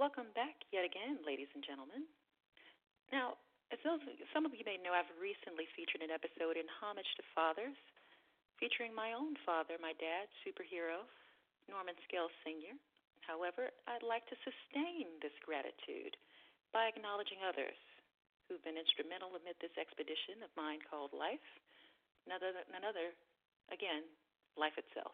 Welcome 0.00 0.32
back 0.32 0.56
yet 0.72 0.80
again, 0.80 1.20
ladies 1.28 1.52
and 1.52 1.60
gentlemen. 1.60 2.08
Now, 3.12 3.36
as 3.68 3.76
those, 3.84 4.00
some 4.32 4.48
of 4.48 4.56
you 4.56 4.64
may 4.64 4.80
know, 4.80 4.96
I've 4.96 5.12
recently 5.20 5.68
featured 5.76 6.00
an 6.00 6.08
episode 6.08 6.56
in 6.56 6.64
Homage 6.80 7.12
to 7.20 7.24
Fathers, 7.36 7.76
featuring 8.56 8.96
my 8.96 9.12
own 9.12 9.36
father, 9.44 9.76
my 9.76 9.92
dad, 10.00 10.32
superhero, 10.40 11.04
Norman 11.68 12.00
Scales 12.08 12.32
Sr. 12.40 12.80
However, 13.28 13.68
I'd 13.84 14.00
like 14.00 14.24
to 14.32 14.40
sustain 14.40 15.20
this 15.20 15.36
gratitude 15.44 16.16
by 16.72 16.88
acknowledging 16.88 17.44
others 17.44 17.76
who've 18.48 18.64
been 18.64 18.80
instrumental 18.80 19.36
amid 19.36 19.60
this 19.60 19.76
expedition 19.76 20.40
of 20.40 20.48
mine 20.56 20.80
called 20.80 21.12
life, 21.12 21.44
none 22.24 22.40
other, 22.40 22.64
none 22.72 22.88
other 22.88 23.12
again, 23.68 24.08
life 24.56 24.80
itself. 24.80 25.12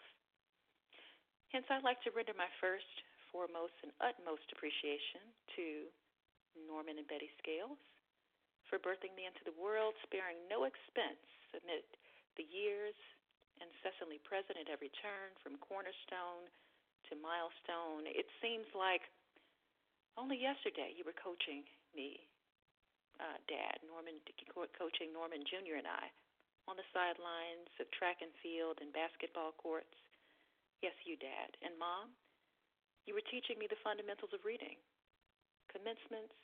Hence, 1.51 1.67
I'd 1.75 1.83
like 1.83 1.99
to 2.07 2.15
render 2.15 2.39
my 2.39 2.47
first 2.63 2.87
foremost 3.37 3.77
and 3.85 3.93
utmost 4.01 4.49
appreciation 4.57 5.21
to 5.53 5.93
Norman 6.65 6.97
and 6.97 7.05
Betty 7.05 7.29
Scales 7.37 7.77
for 8.73 8.81
birthing 8.81 9.13
me 9.13 9.29
into 9.29 9.45
the 9.45 9.53
world, 9.61 9.93
sparing 10.09 10.41
no 10.49 10.65
expense 10.65 11.21
amid 11.53 11.85
the 12.41 12.49
years, 12.49 12.97
incessantly 13.61 14.17
present 14.25 14.57
at 14.57 14.73
every 14.73 14.89
turn, 15.05 15.37
from 15.45 15.61
cornerstone 15.61 16.49
to 17.13 17.21
milestone. 17.21 18.09
It 18.09 18.25
seems 18.41 18.65
like 18.73 19.05
only 20.17 20.41
yesterday 20.41 20.97
you 20.97 21.05
were 21.05 21.17
coaching 21.17 21.69
me, 21.93 22.25
uh, 23.21 23.37
Dad, 23.53 23.85
Norman, 23.85 24.17
coaching 24.81 25.13
Norman 25.13 25.45
Jr. 25.45 25.77
and 25.77 25.89
I 25.89 26.09
on 26.67 26.81
the 26.81 26.89
sidelines 26.91 27.69
of 27.79 27.87
track 27.93 28.25
and 28.25 28.33
field 28.41 28.81
and 28.81 28.91
basketball 28.97 29.53
courts. 29.61 29.93
Yes, 30.81 30.97
you, 31.05 31.15
Dad. 31.21 31.55
And 31.63 31.77
Mom, 31.79 32.11
you 33.07 33.15
were 33.15 33.25
teaching 33.31 33.55
me 33.57 33.71
the 33.71 33.79
fundamentals 33.87 34.35
of 34.35 34.43
reading 34.43 34.75
commencements, 35.71 36.35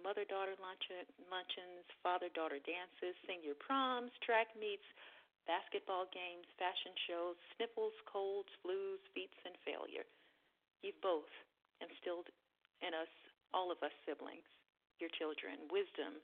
mother 0.00 0.24
daughter 0.24 0.56
luncheons, 0.56 1.88
father 2.00 2.32
daughter 2.32 2.60
dances, 2.64 3.16
senior 3.28 3.56
proms, 3.56 4.12
track 4.24 4.48
meets, 4.56 4.84
basketball 5.44 6.08
games, 6.08 6.48
fashion 6.56 6.92
shows, 7.04 7.36
sniffles, 7.56 7.94
colds, 8.08 8.48
flus, 8.64 9.00
feats, 9.12 9.36
and 9.44 9.56
failure. 9.64 10.08
You've 10.80 11.00
both 11.04 11.28
instilled 11.84 12.32
in 12.80 12.96
us, 12.96 13.10
all 13.52 13.68
of 13.68 13.80
us 13.84 13.92
siblings, 14.08 14.48
your 15.00 15.12
children, 15.20 15.68
wisdom, 15.68 16.20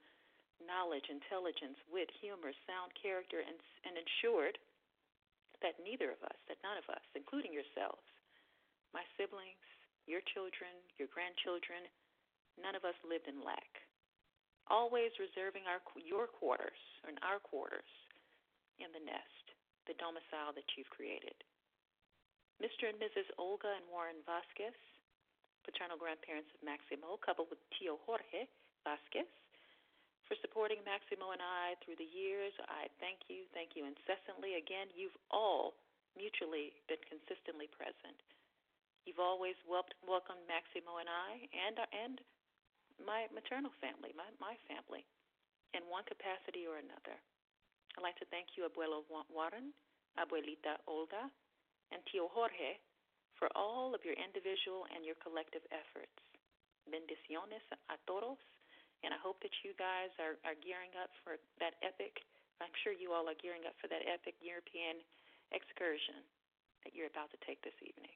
knowledge, 0.65 1.09
intelligence, 1.09 1.77
wit, 1.89 2.09
humor, 2.21 2.53
sound 2.65 2.93
character, 2.97 3.45
and, 3.45 3.57
and 3.85 3.97
ensured 3.97 4.57
that 5.61 5.81
neither 5.85 6.13
of 6.13 6.21
us, 6.25 6.39
that 6.49 6.61
none 6.65 6.81
of 6.81 6.89
us, 6.89 7.05
including 7.13 7.53
yourselves, 7.53 8.05
my 8.91 9.05
siblings, 9.15 9.65
your 10.07 10.23
children, 10.35 10.73
your 10.99 11.11
grandchildren, 11.13 11.87
none 12.59 12.75
of 12.75 12.83
us 12.83 12.97
lived 13.07 13.31
in 13.31 13.41
lack. 13.43 13.83
Always 14.71 15.11
reserving 15.19 15.67
our 15.67 15.83
your 15.99 16.31
quarters 16.31 16.79
and 17.07 17.19
our 17.27 17.43
quarters 17.43 17.89
in 18.79 18.91
the 18.95 19.03
nest, 19.03 19.45
the 19.91 19.99
domicile 19.99 20.55
that 20.55 20.67
you've 20.79 20.91
created. 20.95 21.35
Mr. 22.63 22.93
and 22.93 23.01
Mrs. 23.01 23.27
Olga 23.41 23.73
and 23.73 23.87
Warren 23.89 24.21
Vasquez, 24.29 24.77
paternal 25.65 25.97
grandparents 25.97 26.53
of 26.53 26.61
Maximo, 26.61 27.17
coupled 27.19 27.49
with 27.49 27.61
Tio 27.73 27.97
Jorge 28.05 28.47
Vasquez, 28.85 29.29
for 30.29 30.39
supporting 30.45 30.79
Maximo 30.87 31.35
and 31.35 31.43
I 31.43 31.75
through 31.83 31.99
the 31.99 32.07
years. 32.07 32.55
I 32.71 32.87
thank 33.03 33.27
you, 33.27 33.49
thank 33.51 33.75
you 33.75 33.83
incessantly. 33.83 34.61
Again, 34.61 34.87
you've 34.95 35.17
all 35.35 35.75
mutually 36.15 36.71
been 36.87 37.03
consistently 37.09 37.67
present. 37.75 38.15
You've 39.09 39.23
always 39.23 39.57
welcomed 39.65 40.45
Maximo 40.45 41.01
and 41.01 41.09
I 41.09 41.49
and 41.57 41.77
and 41.89 42.17
my 43.01 43.25
maternal 43.33 43.73
family, 43.81 44.13
my 44.13 44.29
my 44.37 44.55
family, 44.69 45.09
in 45.73 45.89
one 45.89 46.05
capacity 46.05 46.69
or 46.69 46.77
another. 46.77 47.17
I'd 47.97 48.05
like 48.05 48.21
to 48.21 48.29
thank 48.29 48.55
you, 48.55 48.69
Abuelo 48.69 49.03
Warren, 49.09 49.73
Abuelita 50.21 50.79
Olga, 50.85 51.33
and 51.91 52.05
Tio 52.13 52.29
Jorge 52.31 52.79
for 53.41 53.49
all 53.57 53.97
of 53.97 54.05
your 54.05 54.15
individual 54.21 54.85
and 54.93 55.03
your 55.03 55.17
collective 55.19 55.65
efforts. 55.73 56.15
Bendiciones 56.87 57.65
a 57.89 57.97
todos, 58.05 58.39
and 59.03 59.17
I 59.17 59.19
hope 59.19 59.41
that 59.43 59.55
you 59.65 59.73
guys 59.81 60.13
are, 60.21 60.37
are 60.45 60.59
gearing 60.61 60.93
up 61.01 61.11
for 61.25 61.41
that 61.59 61.81
epic. 61.81 62.21
I'm 62.61 62.75
sure 62.85 62.93
you 62.93 63.17
all 63.17 63.27
are 63.33 63.39
gearing 63.41 63.65
up 63.65 63.75
for 63.81 63.89
that 63.89 64.05
epic 64.05 64.37
European 64.45 65.01
excursion 65.57 66.21
that 66.85 66.93
you're 66.93 67.11
about 67.11 67.33
to 67.33 67.41
take 67.43 67.65
this 67.65 67.77
evening 67.81 68.15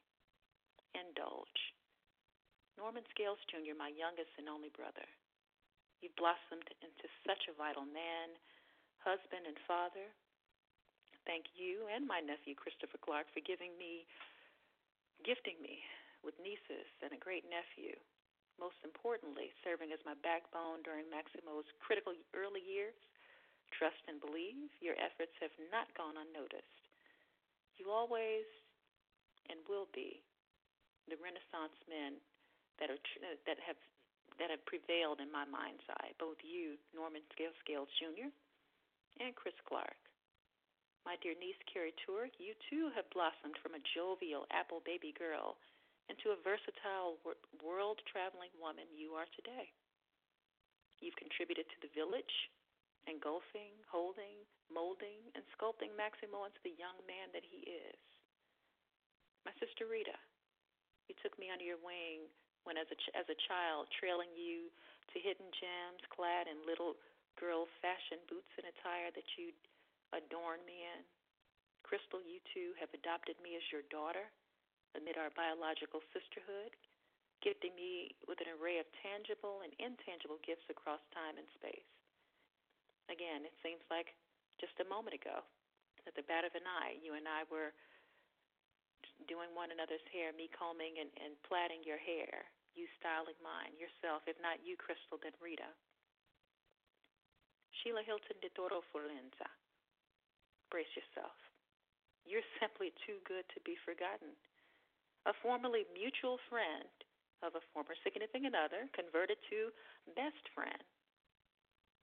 indulge. 0.94 1.74
Norman 2.74 3.06
Scales 3.14 3.38
Jr., 3.46 3.78
my 3.78 3.90
youngest 3.94 4.34
and 4.38 4.50
only 4.50 4.70
brother, 4.74 5.06
you've 6.02 6.16
blossomed 6.18 6.66
into 6.82 7.06
such 7.22 7.46
a 7.46 7.54
vital 7.54 7.86
man, 7.86 8.34
husband, 8.98 9.46
and 9.46 9.58
father. 9.68 10.10
Thank 11.22 11.54
you 11.54 11.86
and 11.88 12.04
my 12.04 12.20
nephew 12.20 12.52
Christopher 12.58 13.00
Clark 13.00 13.30
for 13.32 13.40
giving 13.40 13.72
me, 13.78 14.04
gifting 15.24 15.56
me 15.62 15.80
with 16.20 16.36
nieces 16.40 16.88
and 17.00 17.14
a 17.14 17.20
great 17.20 17.46
nephew. 17.48 17.96
Most 18.60 18.78
importantly, 18.86 19.50
serving 19.66 19.90
as 19.90 20.02
my 20.06 20.14
backbone 20.22 20.84
during 20.86 21.10
Maximo's 21.10 21.66
critical 21.82 22.14
early 22.36 22.62
years. 22.62 22.94
Trust 23.74 23.98
and 24.06 24.22
believe 24.22 24.70
your 24.78 24.94
efforts 25.00 25.34
have 25.42 25.54
not 25.72 25.90
gone 25.98 26.14
unnoticed. 26.14 26.84
You 27.80 27.90
always 27.90 28.46
and 29.50 29.58
will 29.66 29.90
be 29.90 30.22
the 31.08 31.20
Renaissance 31.20 31.76
men 31.86 32.16
that 32.80 32.90
are 32.90 33.00
uh, 33.22 33.36
that 33.46 33.60
have 33.62 33.78
that 34.40 34.50
have 34.50 34.64
prevailed 34.66 35.22
in 35.22 35.30
my 35.30 35.46
mind's 35.46 35.84
eye. 36.02 36.10
Both 36.18 36.42
you, 36.42 36.74
Norman 36.90 37.22
Scales 37.30 37.54
Scales 37.62 37.90
Jr., 38.00 38.30
and 39.22 39.36
Chris 39.38 39.54
Clark. 39.68 39.98
My 41.06 41.20
dear 41.20 41.36
niece 41.36 41.60
Carrie 41.68 41.94
Turk, 42.02 42.32
you 42.40 42.56
too 42.72 42.88
have 42.96 43.04
blossomed 43.12 43.60
from 43.60 43.76
a 43.76 43.86
jovial 43.92 44.48
apple 44.50 44.80
baby 44.88 45.12
girl 45.12 45.60
into 46.08 46.32
a 46.32 46.40
versatile 46.40 47.20
world 47.60 48.00
traveling 48.08 48.52
woman 48.56 48.88
you 48.92 49.12
are 49.16 49.28
today. 49.36 49.68
You've 51.00 51.20
contributed 51.20 51.68
to 51.68 51.78
the 51.84 51.92
village, 51.92 52.32
engulfing, 53.04 53.76
holding, 53.88 54.40
molding, 54.72 55.20
and 55.36 55.44
sculpting 55.52 55.92
Maximo 55.92 56.48
into 56.48 56.60
the 56.64 56.76
young 56.80 56.96
man 57.04 57.28
that 57.36 57.44
he 57.44 57.68
is. 57.68 58.00
My 59.44 59.52
sister 59.60 59.84
Rita, 59.84 60.16
you 61.08 61.14
took 61.20 61.36
me 61.36 61.52
under 61.52 61.64
your 61.64 61.80
wing 61.80 62.28
when, 62.64 62.80
as 62.80 62.88
a 62.88 62.96
ch- 62.96 63.14
as 63.16 63.28
a 63.28 63.42
child, 63.48 63.88
trailing 64.00 64.32
you 64.32 64.72
to 65.12 65.16
hidden 65.20 65.48
gems, 65.52 66.00
clad 66.08 66.48
in 66.48 66.64
little 66.64 66.96
girl 67.36 67.68
fashion 67.82 68.22
boots 68.30 68.50
and 68.56 68.66
attire 68.70 69.12
that 69.12 69.28
you'd 69.36 69.58
adorn 70.16 70.62
me 70.64 70.86
in. 70.86 71.02
Crystal, 71.84 72.22
you 72.24 72.40
too 72.56 72.72
have 72.80 72.88
adopted 72.96 73.36
me 73.44 73.58
as 73.58 73.64
your 73.68 73.84
daughter 73.92 74.24
amid 74.96 75.18
our 75.18 75.28
biological 75.34 76.00
sisterhood, 76.14 76.72
gifting 77.42 77.74
me 77.76 78.14
with 78.24 78.40
an 78.40 78.48
array 78.56 78.80
of 78.80 78.88
tangible 79.04 79.60
and 79.66 79.74
intangible 79.76 80.40
gifts 80.46 80.64
across 80.70 81.02
time 81.12 81.36
and 81.36 81.48
space. 81.58 81.90
Again, 83.12 83.44
it 83.44 83.52
seems 83.60 83.84
like 83.92 84.16
just 84.56 84.80
a 84.80 84.88
moment 84.88 85.18
ago, 85.18 85.44
at 86.08 86.14
the 86.16 86.24
bat 86.24 86.46
of 86.46 86.54
an 86.56 86.64
eye, 86.64 86.96
you 87.00 87.16
and 87.16 87.28
I 87.28 87.44
were 87.52 87.76
doing 89.26 89.52
one 89.52 89.72
another's 89.72 90.04
hair, 90.10 90.32
me 90.34 90.48
combing 90.52 91.00
and, 91.00 91.10
and 91.20 91.34
plaiting 91.46 91.84
your 91.84 92.00
hair, 92.00 92.46
you 92.74 92.90
styling 92.98 93.38
mine, 93.40 93.74
yourself, 93.78 94.26
if 94.26 94.38
not 94.42 94.62
you, 94.64 94.74
Crystal, 94.74 95.20
then 95.22 95.34
Rita. 95.38 95.68
Sheila 97.82 98.02
Hilton 98.06 98.38
de 98.40 98.50
Toro 98.56 98.80
Forenza, 98.90 99.50
brace 100.72 100.90
yourself. 100.96 101.36
You're 102.24 102.46
simply 102.56 102.96
too 103.04 103.20
good 103.28 103.44
to 103.52 103.60
be 103.62 103.76
forgotten. 103.84 104.32
A 105.28 105.36
formerly 105.44 105.84
mutual 105.92 106.40
friend 106.48 106.88
of 107.44 107.52
a 107.52 107.66
former 107.76 107.92
significant 108.00 108.56
other 108.56 108.88
converted 108.96 109.36
to 109.52 109.68
best 110.16 110.40
friend. 110.56 110.80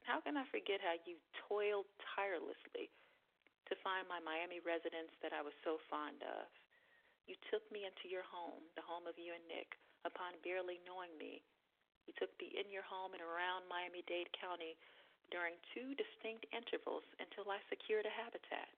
How 0.06 0.22
can 0.22 0.38
I 0.38 0.46
forget 0.54 0.82
how 0.82 0.98
you 1.06 1.18
toiled 1.50 1.90
tirelessly 2.14 2.94
to 3.70 3.74
find 3.82 4.06
my 4.06 4.22
Miami 4.22 4.62
residence 4.62 5.14
that 5.26 5.34
I 5.34 5.42
was 5.42 5.54
so 5.66 5.82
fond 5.90 6.22
of? 6.22 6.46
You 7.30 7.38
took 7.54 7.64
me 7.70 7.86
into 7.86 8.10
your 8.10 8.26
home, 8.26 8.66
the 8.74 8.86
home 8.86 9.06
of 9.06 9.18
you 9.20 9.34
and 9.36 9.46
Nick, 9.48 9.78
upon 10.04 10.40
barely 10.42 10.82
knowing 10.84 11.14
me. 11.16 11.42
You 12.10 12.14
took 12.18 12.34
me 12.42 12.54
in 12.58 12.68
your 12.74 12.86
home 12.86 13.14
and 13.14 13.24
around 13.24 13.70
Miami 13.70 14.02
Dade 14.10 14.32
County 14.34 14.76
during 15.30 15.56
two 15.72 15.96
distinct 15.96 16.50
intervals 16.52 17.06
until 17.22 17.48
I 17.48 17.62
secured 17.72 18.10
a 18.10 18.14
habitat. 18.14 18.74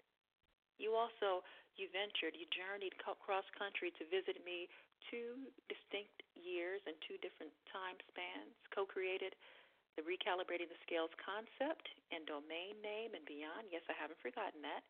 You 0.78 0.94
also 0.94 1.42
you 1.74 1.90
ventured, 1.90 2.38
you 2.38 2.46
journeyed 2.54 2.94
cross 3.02 3.48
country 3.58 3.90
to 3.98 4.06
visit 4.14 4.38
me 4.46 4.70
two 5.10 5.50
distinct 5.66 6.22
years 6.38 6.82
and 6.86 6.94
two 7.02 7.18
different 7.26 7.54
time 7.74 7.98
spans, 8.14 8.54
co-created 8.70 9.34
the 9.98 10.06
recalibrating 10.06 10.70
the 10.70 10.82
scales 10.86 11.14
concept 11.22 11.86
and 12.10 12.26
domain 12.26 12.78
name 12.82 13.14
and 13.18 13.26
beyond. 13.26 13.70
Yes, 13.70 13.86
I 13.90 13.98
haven't 13.98 14.22
forgotten 14.22 14.62
that. 14.66 14.82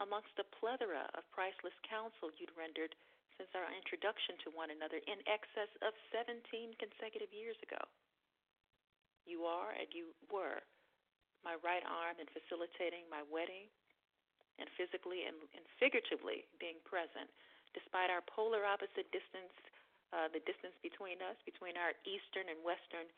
Amongst 0.00 0.32
the 0.40 0.48
plethora 0.56 1.04
of 1.12 1.28
priceless 1.36 1.76
counsel 1.84 2.32
you'd 2.40 2.52
rendered 2.56 2.96
since 3.36 3.52
our 3.52 3.68
introduction 3.72 4.40
to 4.44 4.56
one 4.56 4.72
another 4.72 5.00
in 5.04 5.20
excess 5.28 5.68
of 5.84 5.92
17 6.12 6.40
consecutive 6.80 7.32
years 7.32 7.56
ago. 7.60 7.80
You 9.28 9.44
are 9.44 9.76
and 9.76 9.88
you 9.92 10.16
were 10.32 10.64
my 11.44 11.58
right 11.60 11.84
arm 11.84 12.16
in 12.22 12.28
facilitating 12.30 13.06
my 13.10 13.22
wedding 13.28 13.68
and 14.60 14.68
physically 14.78 15.26
and, 15.26 15.36
and 15.56 15.64
figuratively 15.80 16.46
being 16.62 16.78
present, 16.86 17.28
despite 17.74 18.12
our 18.12 18.22
polar 18.30 18.62
opposite 18.62 19.08
distance, 19.10 19.54
uh, 20.12 20.28
the 20.30 20.42
distance 20.44 20.76
between 20.84 21.18
us, 21.24 21.36
between 21.48 21.74
our 21.76 21.96
eastern 22.04 22.46
and 22.52 22.60
western 22.60 23.08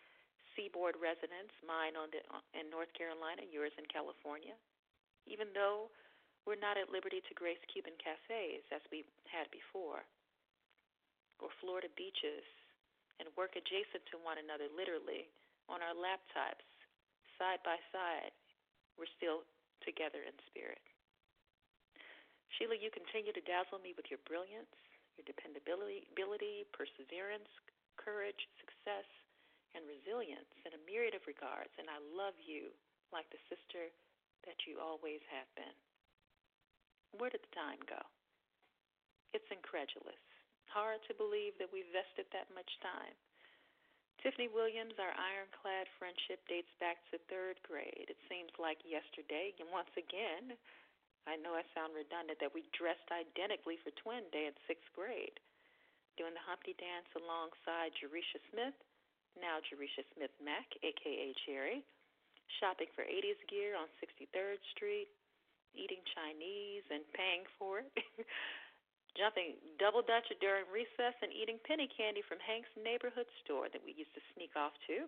seaboard 0.55 0.95
residents, 1.03 1.53
mine 1.67 1.99
on 1.99 2.09
the, 2.15 2.23
in 2.55 2.71
North 2.71 2.91
Carolina, 2.95 3.43
yours 3.51 3.75
in 3.75 3.85
California. 3.91 4.55
Even 5.27 5.51
though 5.51 5.91
we're 6.45 6.61
not 6.61 6.77
at 6.77 6.93
liberty 6.93 7.25
to 7.25 7.35
grace 7.41 7.61
Cuban 7.73 7.97
cafes 7.97 8.65
as 8.69 8.85
we 8.93 9.09
had 9.29 9.49
before, 9.49 10.05
or 11.41 11.49
Florida 11.61 11.89
beaches, 11.97 12.45
and 13.19 13.33
work 13.37 13.57
adjacent 13.57 14.05
to 14.13 14.21
one 14.21 14.37
another, 14.37 14.69
literally, 14.73 15.29
on 15.73 15.81
our 15.81 15.97
laptops, 15.97 16.67
side 17.41 17.65
by 17.65 17.81
side, 17.91 18.35
we're 19.01 19.11
still 19.17 19.43
together 19.83 20.21
in 20.23 20.35
spirit. 20.53 20.81
Sheila, 22.55 22.79
you 22.79 22.93
continue 22.93 23.35
to 23.35 23.49
dazzle 23.49 23.83
me 23.83 23.97
with 23.97 24.07
your 24.13 24.23
brilliance, 24.29 24.71
your 25.19 25.27
dependability, 25.27 26.07
ability, 26.15 26.69
perseverance, 26.71 27.49
courage, 27.99 28.47
success, 28.63 29.07
and 29.75 29.83
resilience 29.91 30.51
in 30.63 30.75
a 30.77 30.85
myriad 30.87 31.19
of 31.19 31.27
regards, 31.27 31.73
and 31.81 31.91
I 31.91 31.99
love 32.15 32.39
you 32.39 32.71
like 33.11 33.27
the 33.35 33.43
sister 33.51 33.91
that 34.47 34.59
you 34.71 34.79
always 34.79 35.23
have 35.35 35.51
been. 35.59 35.75
Where 37.19 37.31
did 37.31 37.47
the 37.47 37.55
time 37.55 37.79
go? 37.87 38.01
It's 39.31 39.47
incredulous. 39.51 40.19
Hard 40.71 40.99
to 41.07 41.15
believe 41.15 41.55
that 41.63 41.71
we've 41.71 41.91
vested 41.95 42.27
that 42.35 42.51
much 42.51 42.71
time. 42.83 43.15
Tiffany 44.23 44.49
Williams, 44.49 44.97
our 44.97 45.13
ironclad 45.13 45.87
friendship 46.01 46.41
dates 46.49 46.71
back 46.81 46.97
to 47.13 47.21
third 47.29 47.61
grade. 47.63 48.09
It 48.09 48.17
seems 48.27 48.51
like 48.57 48.81
yesterday, 48.83 49.53
and 49.61 49.69
once 49.69 49.93
again, 49.95 50.57
I 51.29 51.37
know 51.37 51.53
I 51.53 51.65
sound 51.77 51.93
redundant 51.93 52.41
that 52.41 52.53
we 52.57 52.65
dressed 52.73 53.05
identically 53.13 53.77
for 53.85 53.93
Twin 54.01 54.25
Day 54.33 54.49
in 54.49 54.57
sixth 54.65 54.89
grade, 54.97 55.37
doing 56.17 56.33
the 56.33 56.49
Humpty 56.49 56.73
Dance 56.81 57.09
alongside 57.17 57.93
Jerisha 58.01 58.41
Smith, 58.49 58.77
now 59.37 59.61
Jerisha 59.67 60.05
Smith 60.17 60.33
Mack, 60.41 60.69
aka 60.81 61.35
Jerry, 61.45 61.85
shopping 62.61 62.89
for 62.97 63.05
80s 63.05 63.41
gear 63.51 63.77
on 63.77 63.93
63rd 64.01 64.59
Street, 64.73 65.11
eating 65.75 66.03
Chinese 66.15 66.87
and 66.91 67.03
paying 67.15 67.45
for 67.59 67.83
it, 67.83 67.91
jumping 69.19 69.59
double 69.79 70.03
dutch 70.03 70.27
during 70.43 70.67
recess, 70.71 71.15
and 71.23 71.31
eating 71.31 71.63
penny 71.63 71.91
candy 71.91 72.23
from 72.27 72.43
Hank's 72.43 72.73
neighborhood 72.79 73.29
store 73.43 73.71
that 73.71 73.83
we 73.83 73.95
used 73.95 74.15
to 74.15 74.23
sneak 74.35 74.55
off 74.59 74.75
to. 74.91 75.07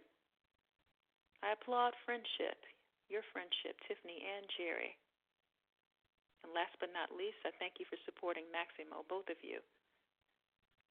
I 1.43 1.55
applaud 1.55 1.95
friendship, 2.07 2.59
your 3.07 3.23
friendship, 3.31 3.79
Tiffany 3.87 4.23
and 4.23 4.47
Jerry. 4.57 4.97
And 6.43 6.55
last 6.55 6.75
but 6.79 6.95
not 6.95 7.15
least, 7.15 7.43
I 7.43 7.55
thank 7.59 7.83
you 7.83 7.87
for 7.91 7.99
supporting 8.07 8.47
Maximo, 8.55 9.03
both 9.11 9.27
of 9.27 9.39
you, 9.43 9.59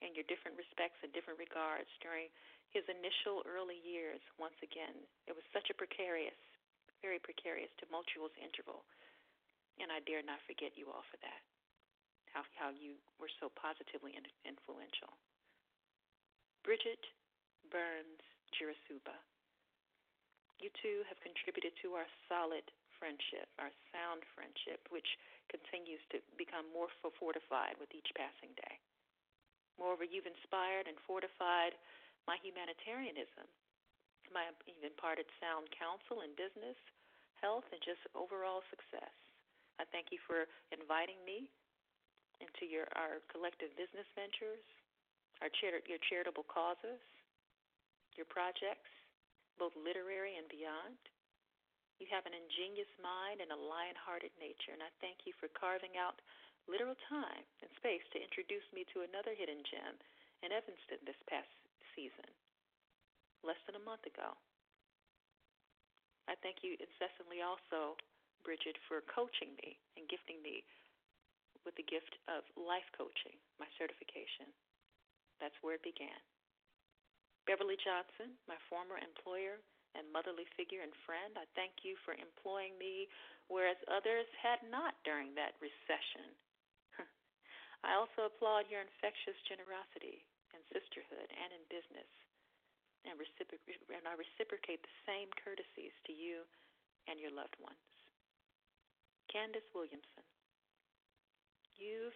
in 0.04 0.12
your 0.12 0.28
different 0.28 0.60
respects 0.60 1.00
and 1.00 1.16
different 1.16 1.39
regards 1.39 1.88
during 2.04 2.28
his 2.75 2.83
initial 2.92 3.39
early 3.48 3.80
years. 3.80 4.19
Once 4.36 4.57
again, 4.60 4.95
it 5.28 5.33
was 5.36 5.48
such 5.56 5.71
a 5.71 5.80
precarious, 5.80 6.36
very 7.00 7.24
precarious, 7.24 7.71
tumultuous 7.80 8.36
interval, 8.36 8.83
and 9.80 9.92
I 9.92 10.00
dare 10.04 10.24
not 10.24 10.44
forget 10.48 10.75
you 10.75 10.92
all 10.92 11.04
for 11.07 11.19
that. 11.24 11.42
How 12.31 12.44
how 12.60 12.69
you 12.72 13.00
were 13.19 13.31
so 13.39 13.51
positively 13.56 14.16
influential. 14.44 15.16
Bridget 16.66 17.00
Burns 17.72 18.24
Girasuba. 18.56 19.16
You 20.60 20.72
two 20.80 21.04
have 21.12 21.19
contributed 21.19 21.75
to 21.83 22.00
our 22.00 22.07
solid 22.31 22.63
friendship, 22.95 23.51
our 23.60 23.72
sound 23.92 24.24
friendship, 24.33 24.88
which 24.88 25.07
continues 25.51 26.01
to 26.16 26.24
become 26.39 26.66
more 26.71 26.89
fortified 27.19 27.75
with 27.78 27.92
each 27.92 28.07
passing 28.16 28.56
day. 28.56 28.80
Moreover, 29.75 30.07
you've 30.07 30.28
inspired 30.30 30.88
and 30.88 30.95
fortified 31.04 31.75
my 32.25 32.39
humanitarianism, 32.39 33.45
my 34.31 34.48
imparted 34.81 35.28
sound 35.38 35.69
counsel 35.75 36.24
in 36.24 36.33
business, 36.39 36.80
health, 37.44 37.68
and 37.69 37.83
just 37.83 38.01
overall 38.16 38.63
success. 38.71 39.13
I 39.80 39.83
thank 39.92 40.12
you 40.12 40.19
for 40.24 40.48
inviting 40.72 41.19
me 41.27 41.51
into 42.44 42.68
your 42.68 42.88
our 42.95 43.24
collective 43.31 43.72
business 43.80 44.07
ventures, 44.16 44.63
our 45.44 45.51
chari- 45.60 45.83
your 45.88 46.00
charitable 46.07 46.48
causes, 46.48 47.00
your 48.16 48.27
projects, 48.27 48.92
both 49.60 49.75
literary 49.75 50.36
and 50.39 50.48
beyond. 50.51 51.00
You 52.00 52.12
have 52.12 52.27
an 52.27 52.36
ingenious 52.36 52.92
mind 53.00 53.39
and 53.39 53.56
a 53.56 53.60
lion 53.60 53.95
hearted 53.95 54.36
nature, 54.36 54.75
and 54.75 54.83
I 54.83 54.92
thank 55.00 55.24
you 55.24 55.31
for 55.39 55.48
carving 55.56 55.95
out 55.95 56.19
literal 56.68 56.97
time 57.07 57.45
and 57.64 57.71
space 57.80 58.04
to 58.11 58.19
introduce 58.19 58.66
me 58.76 58.83
to 58.92 59.07
another 59.07 59.31
hidden 59.31 59.64
gem 59.64 59.95
in 60.44 60.52
Evanston 60.52 61.00
this 61.07 61.19
past 61.31 61.47
season, 61.95 62.28
less 63.47 63.59
than 63.64 63.80
a 63.80 63.88
month 63.88 64.04
ago. 64.04 64.35
I 66.28 66.35
thank 66.44 66.66
you 66.66 66.76
incessantly 66.83 67.45
also, 67.45 67.95
Bridget, 68.45 68.78
for 68.85 69.02
coaching 69.09 69.57
me 69.66 69.81
and 69.97 70.06
gifting 70.06 70.37
me 70.45 70.61
with 71.66 71.73
the 71.75 71.90
gift 71.90 72.14
of 72.30 72.45
life 72.54 72.85
coaching, 72.94 73.33
my 73.57 73.66
certification. 73.81 74.54
That's 75.42 75.57
where 75.66 75.81
it 75.81 75.83
began. 75.83 76.21
Beverly 77.49 77.78
Johnson, 77.81 78.37
my 78.45 78.57
former 78.69 79.02
employer, 79.02 79.57
and 79.97 80.06
motherly 80.14 80.45
figure 80.54 80.85
and 80.85 80.94
friend. 81.09 81.33
I 81.40 81.49
thank 81.57 81.81
you 81.81 81.97
for 82.06 82.14
employing 82.14 82.78
me, 82.78 83.09
whereas 83.49 83.80
others 83.90 84.28
had 84.37 84.61
not 84.69 84.94
during 85.07 85.33
that 85.37 85.57
recession. 85.57 86.30
I 87.87 87.97
also 87.97 88.30
applaud 88.30 88.69
your 88.69 88.83
infectious 88.83 89.37
generosity 89.47 90.25
in 90.54 90.61
sisterhood 90.69 91.30
and 91.31 91.49
in 91.56 91.64
business, 91.71 92.11
and, 93.07 93.16
reciproc- 93.16 93.90
and 93.90 94.06
I 94.06 94.19
reciprocate 94.19 94.83
the 94.83 94.97
same 95.07 95.31
courtesies 95.42 95.95
to 96.09 96.14
you 96.14 96.44
and 97.07 97.21
your 97.21 97.31
loved 97.31 97.56
ones. 97.61 97.94
Candace 99.35 99.68
Williamson, 99.75 100.23
you've 101.75 102.15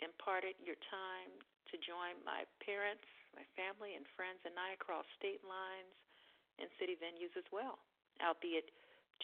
imparted 0.00 0.56
your 0.64 0.80
time 0.88 1.28
to 1.68 1.76
join 1.84 2.16
my 2.24 2.48
parents 2.64 3.04
my 3.36 3.44
family 3.56 3.96
and 3.96 4.04
friends 4.16 4.40
and 4.48 4.56
I 4.56 4.76
across 4.76 5.04
state 5.16 5.44
lines 5.44 5.92
and 6.56 6.68
city 6.76 6.96
venues 6.96 7.32
as 7.36 7.44
well, 7.52 7.80
albeit 8.20 8.68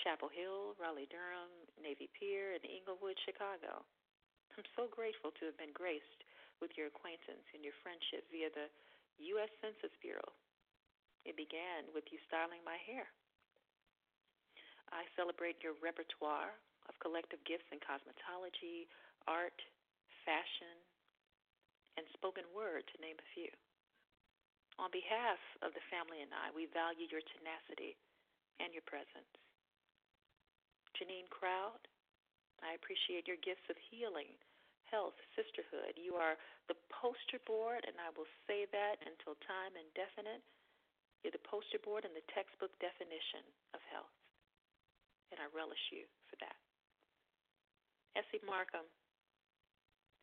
Chapel 0.01 0.29
Hill, 0.29 0.77
Raleigh 0.77 1.09
Durham, 1.09 1.49
Navy 1.81 2.13
Pier, 2.17 2.57
and 2.57 2.65
Englewood, 2.65 3.17
Chicago. 3.25 3.85
I'm 4.57 4.69
so 4.77 4.89
grateful 4.89 5.33
to 5.41 5.49
have 5.49 5.57
been 5.57 5.73
graced 5.73 6.25
with 6.61 6.77
your 6.77 6.93
acquaintance 6.93 7.45
and 7.57 7.65
your 7.65 7.77
friendship 7.81 8.29
via 8.29 8.53
the 8.53 8.69
U.S. 9.33 9.49
Census 9.65 9.97
Bureau. 10.05 10.29
It 11.25 11.41
began 11.41 11.89
with 11.93 12.05
you 12.13 12.21
styling 12.29 12.65
my 12.65 12.81
hair. 12.85 13.09
I 14.93 15.05
celebrate 15.15 15.61
your 15.61 15.77
repertoire 15.79 16.57
of 16.89 16.99
collective 17.03 17.43
gifts 17.45 17.69
in 17.71 17.79
cosmetology, 17.85 18.89
art, 19.29 19.57
fashion, 20.25 20.77
and 21.97 22.07
spoken 22.15 22.47
word, 22.55 22.87
to 22.89 23.03
name 23.03 23.19
a 23.19 23.29
few. 23.35 23.51
On 24.79 24.89
behalf 24.95 25.43
of 25.61 25.75
the 25.75 25.83
family 25.91 26.23
and 26.23 26.31
I, 26.31 26.55
we 26.55 26.71
value 26.71 27.11
your 27.11 27.25
tenacity 27.35 27.99
and 28.63 28.71
your 28.71 28.87
presence. 28.87 29.35
Janine 30.95 31.27
Crowd, 31.31 31.83
I 32.63 32.75
appreciate 32.79 33.27
your 33.27 33.39
gifts 33.43 33.67
of 33.71 33.79
healing, 33.91 34.31
health, 34.91 35.19
sisterhood. 35.39 35.95
You 35.99 36.19
are 36.19 36.39
the 36.67 36.79
poster 36.91 37.39
board, 37.47 37.87
and 37.87 37.95
I 38.03 38.11
will 38.15 38.31
say 38.47 38.67
that 38.71 38.99
until 39.07 39.39
time 39.47 39.79
indefinite. 39.79 40.43
You're 41.23 41.35
the 41.35 41.47
poster 41.47 41.83
board 41.83 42.07
and 42.07 42.15
the 42.15 42.27
textbook 42.31 42.75
definition 42.79 43.43
of 43.75 43.83
health. 43.91 44.18
And 45.31 45.39
I 45.41 45.47
relish 45.53 45.83
you 45.93 46.09
for 46.29 46.37
that. 46.41 46.57
Essie 48.17 48.43
Markham. 48.43 48.87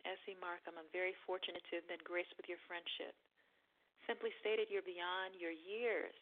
Essie 0.06 0.38
Markham, 0.38 0.78
I'm 0.78 0.90
very 0.94 1.18
fortunate 1.26 1.66
to 1.70 1.82
have 1.82 1.88
been 1.90 2.02
graced 2.06 2.34
with 2.38 2.46
your 2.46 2.62
friendship. 2.70 3.18
Simply 4.06 4.30
stated, 4.38 4.70
you're 4.70 4.86
beyond 4.86 5.34
your 5.34 5.54
years, 5.54 6.14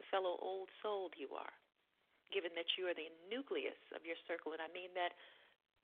the 0.00 0.08
fellow 0.08 0.40
old 0.40 0.72
soul 0.80 1.12
you 1.20 1.28
are, 1.36 1.52
given 2.32 2.48
that 2.56 2.64
you 2.80 2.88
are 2.88 2.96
the 2.96 3.12
nucleus 3.28 3.76
of 3.92 4.08
your 4.08 4.16
circle, 4.24 4.56
and 4.56 4.64
I 4.64 4.72
mean 4.72 4.88
that 4.96 5.12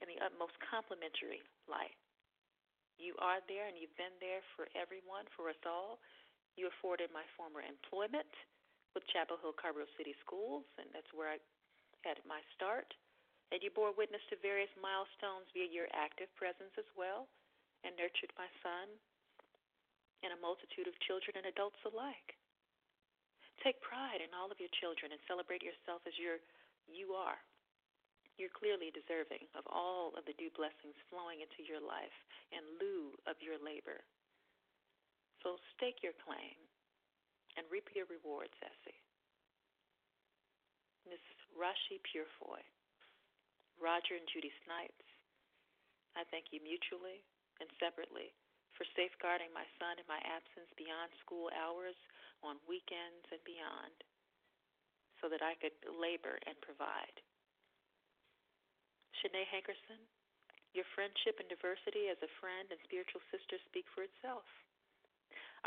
in 0.01 0.09
the 0.09 0.17
utmost 0.25 0.57
complimentary 0.65 1.45
light. 1.69 1.93
You 2.97 3.13
are 3.21 3.45
there, 3.47 3.69
and 3.69 3.77
you've 3.77 3.95
been 4.01 4.17
there 4.17 4.41
for 4.57 4.67
everyone, 4.73 5.29
for 5.37 5.53
us 5.53 5.61
all. 5.69 6.01
You 6.57 6.73
afforded 6.73 7.13
my 7.13 7.23
former 7.37 7.61
employment 7.61 8.33
with 8.97 9.05
Chapel 9.13 9.37
Hill 9.45 9.55
Carrboro 9.55 9.85
City 10.01 10.17
Schools, 10.25 10.65
and 10.81 10.89
that's 10.91 11.13
where 11.13 11.29
I 11.31 11.39
had 12.05 12.21
my 12.27 12.43
start. 12.55 12.93
And 13.49 13.65
you 13.65 13.73
bore 13.73 13.97
witness 13.97 14.21
to 14.29 14.37
various 14.45 14.71
milestones 14.77 15.49
via 15.57 15.65
your 15.65 15.89
active 15.97 16.29
presence 16.37 16.75
as 16.77 16.89
well, 16.93 17.25
and 17.81 17.97
nurtured 17.97 18.35
my 18.37 18.49
son 18.61 18.93
and 20.21 20.35
a 20.35 20.43
multitude 20.43 20.91
of 20.91 20.99
children 21.07 21.39
and 21.39 21.47
adults 21.47 21.79
alike. 21.87 22.37
Take 23.63 23.83
pride 23.83 24.23
in 24.23 24.35
all 24.35 24.51
of 24.51 24.61
your 24.63 24.71
children 24.79 25.11
and 25.11 25.21
celebrate 25.27 25.63
yourself 25.63 26.03
as 26.07 26.15
you're, 26.19 26.43
you 26.87 27.15
are. 27.15 27.39
You're 28.39 28.55
clearly 28.55 28.95
deserving 28.95 29.51
of 29.59 29.67
all 29.67 30.15
of 30.15 30.23
the 30.23 30.37
due 30.39 30.51
blessings 30.55 30.95
flowing 31.11 31.43
into 31.43 31.67
your 31.67 31.83
life 31.83 32.15
in 32.55 32.63
lieu 32.79 33.19
of 33.27 33.35
your 33.43 33.59
labor. 33.59 33.99
So 35.43 35.59
stake 35.75 36.07
your 36.07 36.15
claim 36.23 36.55
and 37.59 37.67
reap 37.67 37.91
your 37.99 38.07
rewards, 38.07 38.55
Essie. 38.63 39.03
Miss 41.09 41.25
Rashi 41.57 41.97
Purefoy, 42.05 42.61
Roger 43.81 44.21
and 44.21 44.29
Judy 44.29 44.53
Snipes, 44.65 45.09
I 46.13 46.29
thank 46.29 46.53
you 46.53 46.61
mutually 46.61 47.25
and 47.61 47.69
separately 47.81 48.37
for 48.77 48.85
safeguarding 48.95 49.51
my 49.57 49.65
son 49.81 49.97
in 49.97 50.07
my 50.07 50.21
absence 50.23 50.69
beyond 50.77 51.11
school 51.19 51.49
hours, 51.57 51.97
on 52.45 52.61
weekends, 52.69 53.27
and 53.33 53.43
beyond, 53.43 53.97
so 55.19 55.27
that 55.27 55.43
I 55.43 55.59
could 55.59 55.75
labor 55.89 56.39
and 56.47 56.55
provide. 56.63 57.17
Shanae 59.19 59.49
Hankerson, 59.51 59.99
your 60.77 60.87
friendship 60.95 61.43
and 61.43 61.51
diversity 61.51 62.07
as 62.07 62.21
a 62.23 62.31
friend 62.39 62.71
and 62.71 62.79
spiritual 62.87 63.25
sister 63.35 63.59
speak 63.67 63.89
for 63.91 64.07
itself. 64.07 64.47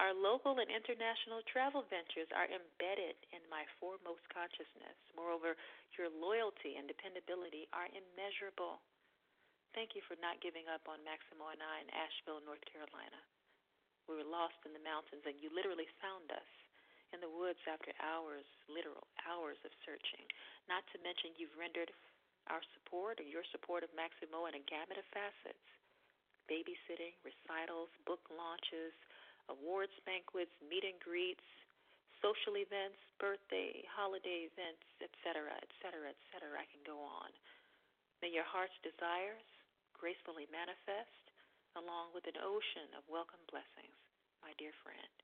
Our 0.02 0.18
local 0.18 0.58
and 0.58 0.66
international 0.66 1.46
travel 1.46 1.86
ventures 1.86 2.26
are 2.34 2.50
embedded 2.50 3.22
in 3.38 3.46
my 3.54 3.70
foremost 3.78 4.26
consciousness. 4.34 4.98
Moreover, 5.14 5.54
your 5.94 6.10
loyalty 6.10 6.74
and 6.82 6.90
dependability 6.90 7.70
are 7.70 7.86
immeasurable. 7.86 8.82
Thank 9.78 9.94
you 9.94 10.02
for 10.10 10.18
not 10.18 10.42
giving 10.42 10.66
up 10.66 10.82
on 10.90 11.06
Maximo 11.06 11.54
and 11.54 11.62
I 11.62 11.86
in 11.86 11.94
Asheville, 11.94 12.42
North 12.42 12.66
Carolina. 12.66 13.22
We 14.10 14.18
were 14.18 14.26
lost 14.26 14.58
in 14.66 14.74
the 14.74 14.82
mountains, 14.82 15.22
and 15.22 15.38
you 15.38 15.54
literally 15.54 15.86
found 16.02 16.34
us 16.34 16.50
in 17.14 17.22
the 17.22 17.30
woods 17.30 17.62
after 17.70 17.94
hours, 18.02 18.50
literal 18.66 19.06
hours 19.30 19.62
of 19.62 19.72
searching. 19.86 20.26
Not 20.66 20.82
to 20.98 21.06
mention, 21.06 21.38
you've 21.38 21.54
rendered 21.54 21.94
our 22.50 22.66
support 22.74 23.22
or 23.22 23.28
your 23.30 23.46
support 23.54 23.86
of 23.86 23.94
Maximo 23.94 24.50
in 24.50 24.58
a 24.58 24.66
gamut 24.66 24.98
of 24.98 25.06
facets 25.14 25.62
babysitting, 26.50 27.16
recitals, 27.24 27.88
book 28.04 28.20
launches, 28.28 28.92
awards 29.50 29.96
banquets, 30.06 30.54
meet 30.62 30.86
and 30.86 31.00
greets, 31.02 31.46
social 32.22 32.60
events, 32.60 33.02
birthday, 33.18 33.82
holiday 33.90 34.46
events, 34.46 34.86
etc., 35.02 35.50
etc., 35.58 36.14
etc. 36.14 36.54
I 36.54 36.70
can 36.70 36.86
go 36.86 37.02
on. 37.02 37.34
May 38.22 38.30
your 38.30 38.46
heart's 38.46 38.78
desires 38.86 39.46
gracefully 39.98 40.46
manifest, 40.54 41.26
along 41.74 42.14
with 42.14 42.30
an 42.30 42.38
ocean 42.38 42.90
of 42.94 43.06
welcome 43.10 43.42
blessings, 43.50 43.98
my 44.46 44.54
dear 44.62 44.74
friend. 44.86 45.16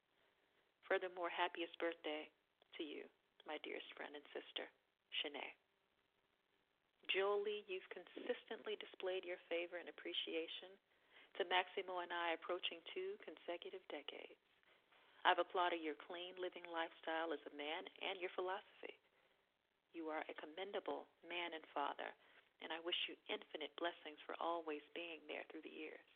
Furthermore, 0.90 1.30
happiest 1.30 1.78
birthday 1.78 2.26
to 2.80 2.82
you, 2.82 3.06
my 3.46 3.62
dearest 3.62 3.90
friend 3.94 4.14
and 4.18 4.26
sister, 4.34 4.66
Shanae. 5.22 5.54
Jolie, 7.12 7.64
you've 7.70 7.88
consistently 7.94 8.76
displayed 8.82 9.24
your 9.24 9.40
favor 9.48 9.80
and 9.80 9.88
appreciation 9.88 10.72
to 11.38 11.48
Maximo 11.48 12.02
and 12.02 12.12
I 12.12 12.34
approaching 12.34 12.82
two 12.94 13.18
consecutive 13.22 13.86
decades. 13.94 14.42
I've 15.26 15.42
applauded 15.42 15.82
your 15.86 15.98
clean 15.98 16.38
living 16.42 16.66
lifestyle 16.70 17.34
as 17.34 17.42
a 17.46 17.58
man 17.58 17.86
and 18.02 18.18
your 18.18 18.34
philosophy. 18.34 18.98
You 19.94 20.10
are 20.10 20.26
a 20.26 20.40
commendable 20.42 21.10
man 21.26 21.54
and 21.54 21.66
father 21.74 22.10
and 22.62 22.74
I 22.74 22.82
wish 22.82 22.98
you 23.06 23.16
infinite 23.30 23.74
blessings 23.78 24.18
for 24.26 24.34
always 24.42 24.82
being 24.98 25.22
there 25.30 25.46
through 25.50 25.66
the 25.66 25.74
years. 25.74 26.08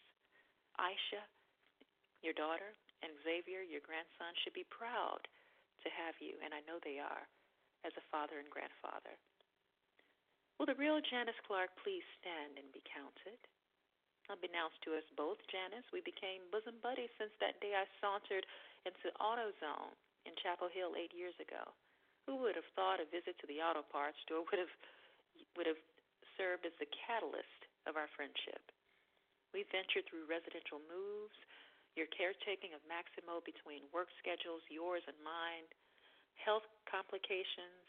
Aisha, 0.81 1.21
your 2.25 2.33
daughter, 2.33 2.73
and 3.05 3.13
Xavier, 3.21 3.61
your 3.61 3.83
grandson, 3.85 4.33
should 4.41 4.57
be 4.57 4.65
proud 4.69 5.21
to 5.85 5.89
have 5.93 6.17
you, 6.21 6.37
and 6.41 6.53
I 6.53 6.65
know 6.65 6.81
they 6.81 7.01
are, 7.01 7.25
as 7.85 7.93
a 7.97 8.09
father 8.13 8.41
and 8.41 8.49
grandfather. 8.49 9.17
Will 10.57 10.69
the 10.69 10.77
real 10.77 11.01
Janice 11.01 11.37
Clark 11.45 11.73
please 11.81 12.05
stand 12.21 12.61
and 12.61 12.69
be 12.69 12.85
counted? 12.85 13.41
Unbeknownst 14.31 14.79
to 14.87 14.95
us 14.95 15.03
both, 15.19 15.43
Janice, 15.51 15.83
we 15.91 15.99
became 16.07 16.47
bosom 16.55 16.79
buddies 16.79 17.11
since 17.19 17.35
that 17.43 17.59
day 17.59 17.75
I 17.75 17.83
sauntered 17.99 18.47
into 18.87 19.11
AutoZone 19.19 19.91
in 20.23 20.31
Chapel 20.39 20.71
Hill 20.71 20.95
eight 20.95 21.11
years 21.11 21.35
ago. 21.35 21.59
Who 22.23 22.39
would 22.39 22.55
have 22.55 22.71
thought 22.71 23.03
a 23.03 23.11
visit 23.11 23.35
to 23.43 23.47
the 23.51 23.59
auto 23.59 23.83
parts 23.83 24.15
store 24.23 24.47
would 24.47 24.55
have 24.55 24.71
would 25.59 25.67
have 25.67 25.83
served 26.39 26.63
as 26.63 26.71
the 26.79 26.87
catalyst 26.95 27.61
of 27.83 27.99
our 27.99 28.07
friendship. 28.15 28.63
We 29.51 29.67
ventured 29.67 30.07
through 30.07 30.31
residential 30.31 30.79
moves, 30.87 31.35
your 31.99 32.07
caretaking 32.15 32.71
of 32.71 32.79
Maximo 32.87 33.43
between 33.43 33.83
work 33.91 34.07
schedules, 34.15 34.63
yours 34.71 35.03
and 35.11 35.19
mine, 35.27 35.67
health 36.39 36.63
complications, 36.87 37.83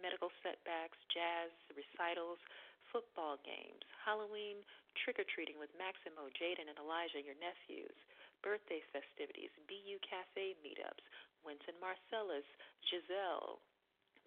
medical 0.00 0.32
setbacks, 0.40 0.96
jazz 1.12 1.52
recitals, 1.76 2.40
football 2.88 3.36
games, 3.44 3.84
Halloween 4.02 4.64
trick 5.02 5.18
or 5.18 5.28
treating 5.30 5.56
with 5.58 5.70
Maximo, 5.78 6.28
Jaden, 6.34 6.68
and 6.68 6.78
Elijah, 6.78 7.22
your 7.22 7.38
nephews, 7.38 7.94
birthday 8.42 8.80
festivities, 8.90 9.52
BU 9.68 10.00
Cafe 10.02 10.56
meetups, 10.64 11.04
Wynton 11.44 11.76
Marsalis, 11.80 12.46
Giselle, 12.88 13.60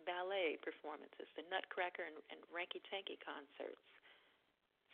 ballet 0.05 0.59
performances, 0.59 1.29
the 1.37 1.45
Nutcracker 1.47 2.03
and, 2.03 2.17
and 2.33 2.41
Ranky 2.51 2.83
Tanky 2.89 3.17
concerts, 3.21 3.79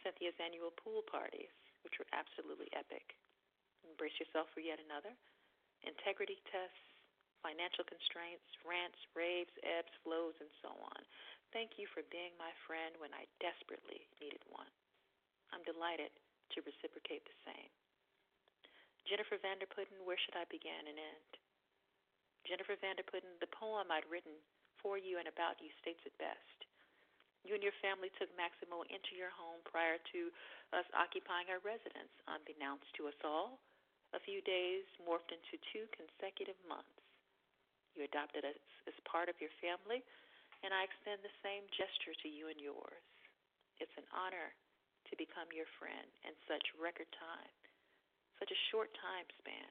Cynthia's 0.03 0.37
annual 0.39 0.71
pool 0.79 1.03
parties, 1.03 1.51
which 1.83 1.99
were 1.99 2.09
absolutely 2.15 2.71
epic. 2.75 3.15
Embrace 3.83 4.15
yourself 4.19 4.47
for 4.51 4.63
yet 4.63 4.79
another. 4.79 5.11
Integrity 5.83 6.39
tests, 6.51 6.83
financial 7.39 7.87
constraints, 7.87 8.43
rants, 8.67 8.99
raves, 9.15 9.51
ebbs, 9.63 9.91
flows, 10.03 10.35
and 10.43 10.51
so 10.59 10.71
on. 10.75 11.01
Thank 11.55 11.79
you 11.79 11.87
for 11.95 12.03
being 12.11 12.35
my 12.35 12.51
friend 12.67 12.93
when 12.99 13.15
I 13.15 13.25
desperately 13.39 14.05
needed 14.19 14.43
one. 14.51 14.69
I'm 15.51 15.65
delighted 15.65 16.13
to 16.55 16.65
reciprocate 16.65 17.25
the 17.25 17.37
same. 17.45 17.71
Jennifer 19.09 19.41
Vanderputten, 19.41 20.05
where 20.05 20.19
should 20.21 20.37
I 20.37 20.45
begin 20.53 20.85
and 20.85 20.97
end? 20.97 21.31
Jennifer 22.45 22.77
Vanderputten, 22.77 23.41
the 23.41 23.49
poem 23.49 23.89
I'd 23.89 24.05
written 24.09 24.37
for 24.81 25.01
you 25.01 25.17
and 25.17 25.27
about 25.27 25.57
you 25.59 25.69
states 25.81 26.01
it 26.05 26.15
best. 26.21 26.57
You 27.43 27.55
and 27.55 27.63
your 27.63 27.75
family 27.79 28.11
took 28.19 28.29
Maximo 28.35 28.83
into 28.91 29.15
your 29.15 29.31
home 29.31 29.63
prior 29.63 29.97
to 30.11 30.19
us 30.75 30.85
occupying 30.93 31.47
our 31.49 31.63
residence. 31.63 32.11
Unbeknownst 32.27 32.89
to 32.99 33.07
us 33.07 33.19
all, 33.23 33.57
a 34.11 34.21
few 34.21 34.43
days 34.43 34.85
morphed 35.01 35.31
into 35.31 35.61
two 35.71 35.87
consecutive 35.95 36.57
months. 36.67 37.01
You 37.95 38.05
adopted 38.05 38.45
us 38.45 38.61
as 38.85 38.95
part 39.07 39.31
of 39.31 39.39
your 39.41 39.53
family, 39.63 40.03
and 40.61 40.75
I 40.75 40.85
extend 40.85 41.23
the 41.23 41.39
same 41.41 41.65
gesture 41.73 42.13
to 42.13 42.29
you 42.29 42.51
and 42.51 42.59
yours. 42.59 43.05
It's 43.79 43.95
an 43.95 44.05
honor 44.11 44.51
to 45.09 45.19
become 45.19 45.49
your 45.51 45.69
friend 45.81 46.07
in 46.23 46.33
such 46.45 46.63
record 46.77 47.09
time, 47.17 47.53
such 48.37 48.53
a 48.53 48.63
short 48.71 48.93
time 49.01 49.25
span 49.41 49.69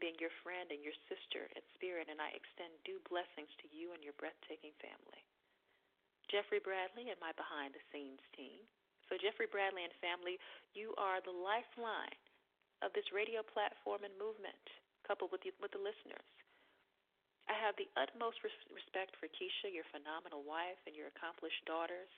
being 0.00 0.16
your 0.20 0.32
friend 0.44 0.68
and 0.72 0.84
your 0.84 0.96
sister 1.08 1.48
in 1.56 1.62
spirit, 1.76 2.08
and 2.12 2.20
I 2.20 2.32
extend 2.36 2.72
due 2.84 3.00
blessings 3.08 3.48
to 3.64 3.66
you 3.72 3.96
and 3.96 4.04
your 4.04 4.16
breathtaking 4.20 4.76
family. 4.80 5.24
Jeffrey 6.28 6.60
Bradley 6.60 7.08
and 7.08 7.20
my 7.22 7.32
behind 7.38 7.72
the 7.72 7.84
scenes 7.92 8.22
team. 8.36 8.60
So, 9.08 9.14
Jeffrey 9.16 9.46
Bradley 9.48 9.86
and 9.86 9.94
family, 10.02 10.36
you 10.74 10.92
are 10.98 11.22
the 11.22 11.32
lifeline 11.32 12.18
of 12.82 12.90
this 12.92 13.06
radio 13.14 13.40
platform 13.46 14.02
and 14.02 14.12
movement, 14.18 14.58
coupled 15.06 15.30
with, 15.30 15.46
you, 15.46 15.54
with 15.62 15.70
the 15.72 15.80
listeners. 15.80 16.28
I 17.46 17.54
have 17.54 17.78
the 17.78 17.86
utmost 17.94 18.42
res- 18.42 18.66
respect 18.74 19.14
for 19.22 19.30
Keisha, 19.30 19.70
your 19.70 19.86
phenomenal 19.94 20.42
wife, 20.42 20.82
and 20.84 20.98
your 20.98 21.08
accomplished 21.14 21.62
daughters. 21.64 22.10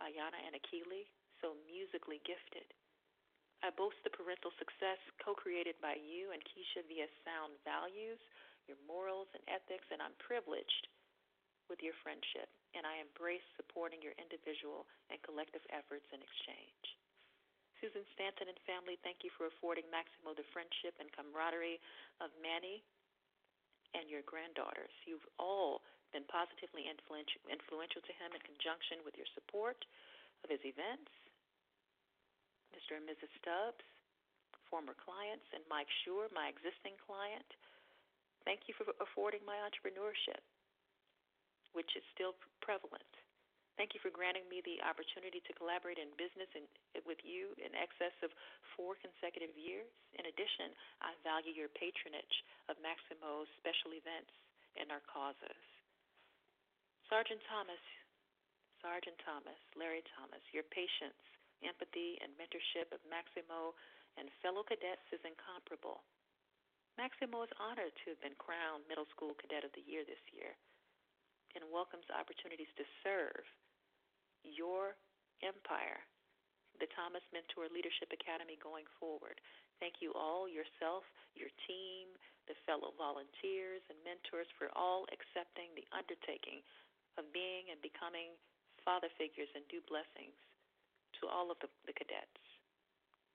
Ayana 0.00 0.40
and 0.48 0.56
Akili, 0.56 1.04
so 1.40 1.56
musically 1.66 2.20
gifted. 2.28 2.68
I 3.60 3.68
boast 3.76 4.00
the 4.04 4.12
parental 4.12 4.52
success 4.56 5.00
co 5.20 5.36
created 5.36 5.76
by 5.84 6.00
you 6.00 6.32
and 6.32 6.40
Keisha 6.48 6.80
via 6.88 7.08
sound 7.28 7.60
values, 7.60 8.20
your 8.64 8.80
morals 8.88 9.28
and 9.36 9.44
ethics, 9.52 9.84
and 9.92 10.00
I'm 10.00 10.16
privileged 10.16 10.88
with 11.68 11.84
your 11.84 11.96
friendship, 12.00 12.48
and 12.72 12.88
I 12.88 13.04
embrace 13.04 13.44
supporting 13.60 14.00
your 14.00 14.16
individual 14.16 14.88
and 15.12 15.20
collective 15.20 15.62
efforts 15.68 16.08
in 16.08 16.24
exchange. 16.24 16.84
Susan 17.78 18.04
Stanton 18.16 18.48
and 18.48 18.60
family, 18.68 19.00
thank 19.00 19.24
you 19.24 19.32
for 19.36 19.48
affording 19.48 19.88
Maximo 19.88 20.36
the 20.36 20.44
friendship 20.52 20.96
and 21.00 21.08
camaraderie 21.12 21.80
of 22.20 22.28
Manny 22.40 22.84
and 23.96 24.08
your 24.08 24.24
granddaughters. 24.24 24.92
You've 25.08 25.24
all 25.40 25.80
been 26.12 26.26
positively 26.28 26.88
influential 26.88 28.02
to 28.02 28.14
him 28.20 28.30
in 28.32 28.42
conjunction 28.44 29.00
with 29.04 29.16
your 29.16 29.28
support 29.32 29.80
of 30.44 30.52
his 30.52 30.60
events 30.64 31.12
Mr. 32.74 32.98
and 32.98 33.06
Mrs. 33.06 33.30
Stubbs, 33.38 33.84
former 34.70 34.94
clients, 34.94 35.46
and 35.50 35.66
Mike 35.66 35.90
Shure, 36.02 36.30
my 36.30 36.46
existing 36.46 36.94
client. 37.02 37.46
Thank 38.46 38.70
you 38.70 38.74
for 38.78 38.88
affording 39.02 39.42
my 39.44 39.58
entrepreneurship, 39.62 40.40
which 41.74 41.90
is 41.98 42.04
still 42.14 42.38
prevalent. 42.62 43.10
Thank 43.78 43.96
you 43.96 44.02
for 44.04 44.12
granting 44.12 44.44
me 44.52 44.60
the 44.60 44.76
opportunity 44.84 45.40
to 45.40 45.56
collaborate 45.56 45.96
in 45.96 46.12
business 46.20 46.52
and 46.52 46.68
with 47.08 47.20
you 47.24 47.56
in 47.56 47.72
excess 47.72 48.12
of 48.20 48.28
four 48.76 48.92
consecutive 49.00 49.56
years. 49.56 49.88
In 50.20 50.28
addition, 50.28 50.76
I 51.00 51.16
value 51.24 51.56
your 51.56 51.72
patronage 51.72 52.36
of 52.68 52.76
Maximo's 52.84 53.48
special 53.56 53.96
events 53.96 54.32
and 54.76 54.92
our 54.92 55.00
causes. 55.08 55.56
Sergeant 57.08 57.40
Thomas, 57.48 57.80
Sergeant 58.84 59.16
Thomas, 59.24 59.58
Larry 59.74 60.04
Thomas, 60.12 60.44
your 60.52 60.68
patience 60.68 61.18
empathy, 61.62 62.20
and 62.20 62.32
mentorship 62.36 62.90
of 62.92 63.00
Maximo 63.08 63.76
and 64.18 64.28
fellow 64.42 64.66
cadets 64.66 65.06
is 65.14 65.22
incomparable. 65.22 66.02
Maximo 66.98 67.46
is 67.46 67.52
honored 67.56 67.94
to 68.02 68.12
have 68.12 68.20
been 68.20 68.36
crowned 68.36 68.84
Middle 68.90 69.08
School 69.14 69.32
Cadet 69.38 69.64
of 69.64 69.72
the 69.72 69.86
Year 69.86 70.04
this 70.04 70.20
year 70.34 70.52
and 71.54 71.66
welcomes 71.70 72.06
opportunities 72.14 72.70
to 72.78 72.86
serve 73.02 73.42
your 74.46 74.94
empire, 75.42 75.98
the 76.78 76.90
Thomas 76.94 77.24
Mentor 77.34 77.66
Leadership 77.72 78.14
Academy, 78.14 78.60
going 78.62 78.86
forward. 79.02 79.38
Thank 79.82 80.04
you 80.04 80.12
all, 80.14 80.46
yourself, 80.46 81.02
your 81.34 81.50
team, 81.66 82.12
the 82.46 82.58
fellow 82.68 82.92
volunteers 82.94 83.82
and 83.88 83.98
mentors 84.04 84.48
for 84.60 84.70
all 84.76 85.08
accepting 85.10 85.72
the 85.74 85.86
undertaking 85.90 86.62
of 87.18 87.26
being 87.34 87.72
and 87.72 87.80
becoming 87.82 88.36
father 88.84 89.10
figures 89.18 89.50
and 89.56 89.64
do 89.72 89.82
blessings 89.88 90.36
to 91.18 91.26
all 91.26 91.50
of 91.50 91.58
the, 91.58 91.70
the 91.88 91.94
cadets. 91.96 92.44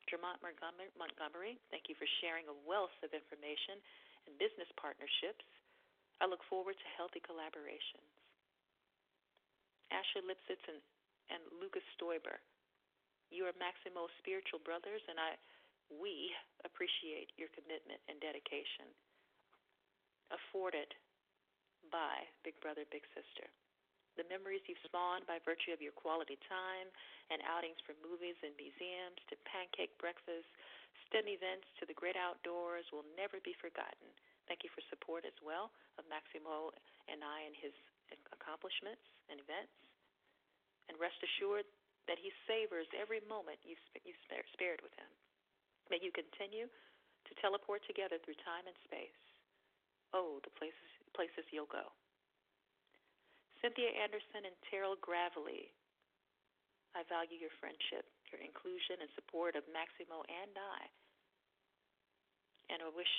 Dermont 0.05 0.38
Montgomery, 0.39 1.58
thank 1.74 1.89
you 1.89 1.98
for 1.98 2.05
sharing 2.22 2.46
a 2.46 2.62
wealth 2.63 2.94
of 3.01 3.10
information 3.12 3.82
and 4.29 4.38
business 4.38 4.70
partnerships. 4.77 5.44
I 6.22 6.29
look 6.29 6.46
forward 6.46 6.77
to 6.77 6.88
healthy 6.96 7.20
collaborations. 7.25 8.05
Asher 9.89 10.22
Lipsitz 10.22 10.62
and, 10.70 10.79
and 11.34 11.41
Lucas 11.58 11.84
Stoiber, 11.98 12.38
you 13.34 13.50
are 13.50 13.55
Maximo's 13.58 14.13
spiritual 14.22 14.62
brothers, 14.62 15.01
and 15.10 15.17
I, 15.17 15.34
we 15.89 16.29
appreciate 16.62 17.34
your 17.36 17.50
commitment 17.58 18.00
and 18.05 18.22
dedication 18.22 18.89
afforded 20.29 20.89
by 21.89 22.25
Big 22.46 22.58
Brother, 22.62 22.86
Big 22.94 23.05
Sister 23.13 23.50
the 24.15 24.27
memories 24.31 24.63
you've 24.67 24.81
spawned 24.88 25.27
by 25.27 25.43
virtue 25.43 25.75
of 25.75 25.84
your 25.84 25.95
quality 25.95 26.39
time 26.48 26.88
and 27.31 27.43
outings 27.45 27.79
for 27.84 27.95
movies 28.00 28.36
and 28.43 28.55
museums 28.55 29.19
to 29.27 29.36
pancake 29.48 29.91
breakfasts, 30.00 30.50
STEM 31.07 31.27
events 31.27 31.68
to 31.79 31.83
the 31.85 31.96
great 31.96 32.18
outdoors 32.18 32.87
will 32.92 33.05
never 33.13 33.39
be 33.44 33.53
forgotten. 33.59 34.09
Thank 34.48 34.63
you 34.63 34.72
for 34.74 34.81
support 34.89 35.25
as 35.25 35.35
well 35.42 35.74
of 35.98 36.05
Maximo 36.07 36.74
and 37.09 37.22
I 37.22 37.46
and 37.46 37.55
his 37.57 37.74
accomplishments 38.31 39.01
and 39.29 39.42
events. 39.42 39.74
And 40.87 41.01
rest 41.01 41.18
assured 41.25 41.66
that 42.05 42.22
he 42.22 42.29
savors 42.46 42.85
every 42.94 43.22
moment 43.25 43.57
you've, 43.66 43.81
you've 44.05 44.22
spared 44.53 44.79
with 44.85 44.94
him. 44.94 45.09
May 45.89 45.98
you 46.01 46.13
continue 46.13 46.70
to 46.70 47.31
teleport 47.42 47.81
together 47.89 48.22
through 48.22 48.37
time 48.46 48.70
and 48.70 48.77
space. 48.85 49.22
Oh, 50.13 50.37
the 50.46 50.53
places 50.53 50.89
places 51.18 51.48
you'll 51.50 51.72
go. 51.72 51.96
Cynthia 53.65 53.97
Anderson 53.97 54.45
and 54.45 54.53
Terrell 54.69 54.93
Gravely, 55.01 55.73
I 56.93 57.01
value 57.09 57.33
your 57.33 57.49
friendship, 57.57 58.05
your 58.29 58.37
inclusion 58.37 59.01
and 59.01 59.09
support 59.17 59.57
of 59.57 59.65
Maximo 59.73 60.21
and 60.29 60.53
I. 60.53 60.85
And 62.69 62.85
I 62.85 62.93
wish 62.93 63.09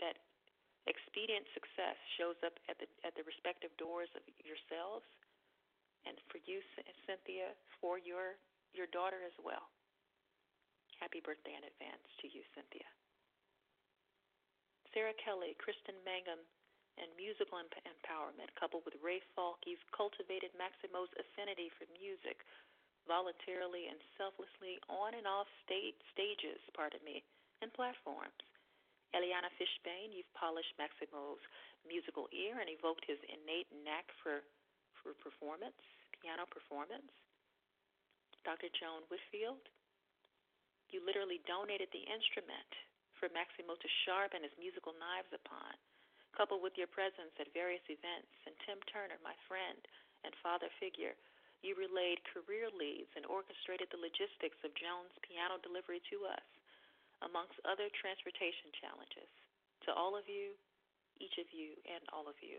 that 0.00 0.16
expedient 0.88 1.44
success 1.52 2.00
shows 2.16 2.40
up 2.40 2.56
at 2.72 2.80
the 2.80 2.88
at 3.04 3.12
the 3.20 3.24
respective 3.28 3.68
doors 3.76 4.08
of 4.16 4.24
yourselves 4.40 5.04
and 6.08 6.16
for 6.32 6.40
you 6.48 6.64
Cynthia 7.04 7.52
for 7.76 8.00
your 8.00 8.40
your 8.72 8.88
daughter 8.96 9.20
as 9.28 9.36
well. 9.44 9.68
Happy 11.04 11.20
birthday 11.20 11.52
in 11.52 11.68
advance 11.68 12.08
to 12.24 12.32
you 12.32 12.40
Cynthia. 12.56 12.88
Sarah 14.96 15.12
Kelly, 15.20 15.52
Kristen 15.60 16.00
Mangum, 16.00 16.40
and 17.00 17.08
musical 17.16 17.56
emp- 17.56 17.84
empowerment, 17.88 18.52
coupled 18.58 18.84
with 18.84 18.98
Ray 19.00 19.24
Falk, 19.32 19.62
you've 19.64 19.82
cultivated 19.94 20.52
Maximo's 20.56 21.12
affinity 21.16 21.72
for 21.76 21.88
music 21.96 22.44
voluntarily 23.08 23.90
and 23.90 23.98
selflessly 24.14 24.78
on 24.86 25.16
and 25.18 25.26
off 25.26 25.50
state 25.66 25.98
stages, 26.14 26.60
pardon 26.76 27.02
me, 27.02 27.24
and 27.64 27.72
platforms. 27.74 28.36
Eliana 29.12 29.50
Fishbane, 29.60 30.14
you've 30.14 30.30
polished 30.32 30.72
Maximo's 30.80 31.42
musical 31.84 32.30
ear 32.32 32.62
and 32.62 32.70
evoked 32.70 33.04
his 33.04 33.20
innate 33.28 33.68
knack 33.84 34.08
for, 34.22 34.40
for 35.02 35.12
performance, 35.20 35.76
piano 36.16 36.48
performance. 36.48 37.10
Dr. 38.46 38.72
Joan 38.74 39.04
Whitfield, 39.12 39.60
you 40.90 41.04
literally 41.04 41.44
donated 41.44 41.92
the 41.92 42.04
instrument 42.08 42.70
for 43.20 43.28
Maximo 43.30 43.76
to 43.78 43.88
sharpen 44.02 44.42
his 44.42 44.54
musical 44.58 44.96
knives 44.96 45.30
upon 45.30 45.76
coupled 46.32 46.64
with 46.64 46.76
your 46.80 46.88
presence 46.88 47.32
at 47.36 47.52
various 47.52 47.84
events, 47.88 48.32
and 48.48 48.56
Tim 48.64 48.80
Turner, 48.88 49.20
my 49.20 49.36
friend 49.46 49.78
and 50.24 50.32
father 50.40 50.68
figure, 50.80 51.14
you 51.62 51.78
relayed 51.78 52.18
career 52.26 52.72
leads 52.74 53.12
and 53.14 53.28
orchestrated 53.28 53.86
the 53.92 54.02
logistics 54.02 54.58
of 54.66 54.74
Joan's 54.74 55.14
piano 55.22 55.62
delivery 55.62 56.02
to 56.10 56.26
us, 56.26 56.46
amongst 57.22 57.62
other 57.62 57.86
transportation 57.94 58.74
challenges. 58.82 59.30
To 59.86 59.94
all 59.94 60.18
of 60.18 60.26
you, 60.26 60.58
each 61.22 61.38
of 61.38 61.46
you, 61.54 61.78
and 61.86 62.02
all 62.10 62.26
of 62.26 62.34
you, 62.42 62.58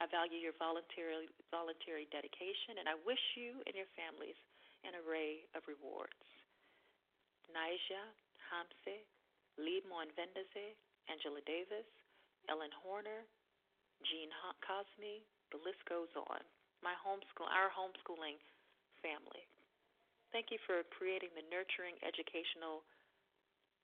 I 0.00 0.06
value 0.08 0.38
your 0.38 0.56
voluntary, 0.56 1.28
voluntary 1.50 2.06
dedication, 2.14 2.78
and 2.78 2.86
I 2.86 2.96
wish 3.02 3.20
you 3.34 3.60
and 3.66 3.74
your 3.74 3.90
families 3.98 4.38
an 4.86 4.94
array 5.04 5.42
of 5.58 5.66
rewards. 5.66 6.22
Naija, 7.50 8.02
Hamse, 8.48 9.04
Lee 9.58 9.82
Moenvendeze, 9.90 10.78
Angela 11.10 11.42
Davis, 11.44 11.88
Ellen 12.48 12.72
Horner, 12.80 13.28
Jean 14.08 14.32
Cosme, 14.64 15.20
the 15.52 15.60
list 15.60 15.80
goes 15.84 16.10
on. 16.16 16.42
My 16.80 16.96
homeschool, 16.96 17.48
our 17.48 17.68
homeschooling 17.68 18.40
family. 19.04 19.44
Thank 20.32 20.52
you 20.52 20.60
for 20.64 20.84
creating 20.92 21.32
the 21.36 21.44
nurturing 21.48 21.96
educational 22.04 22.84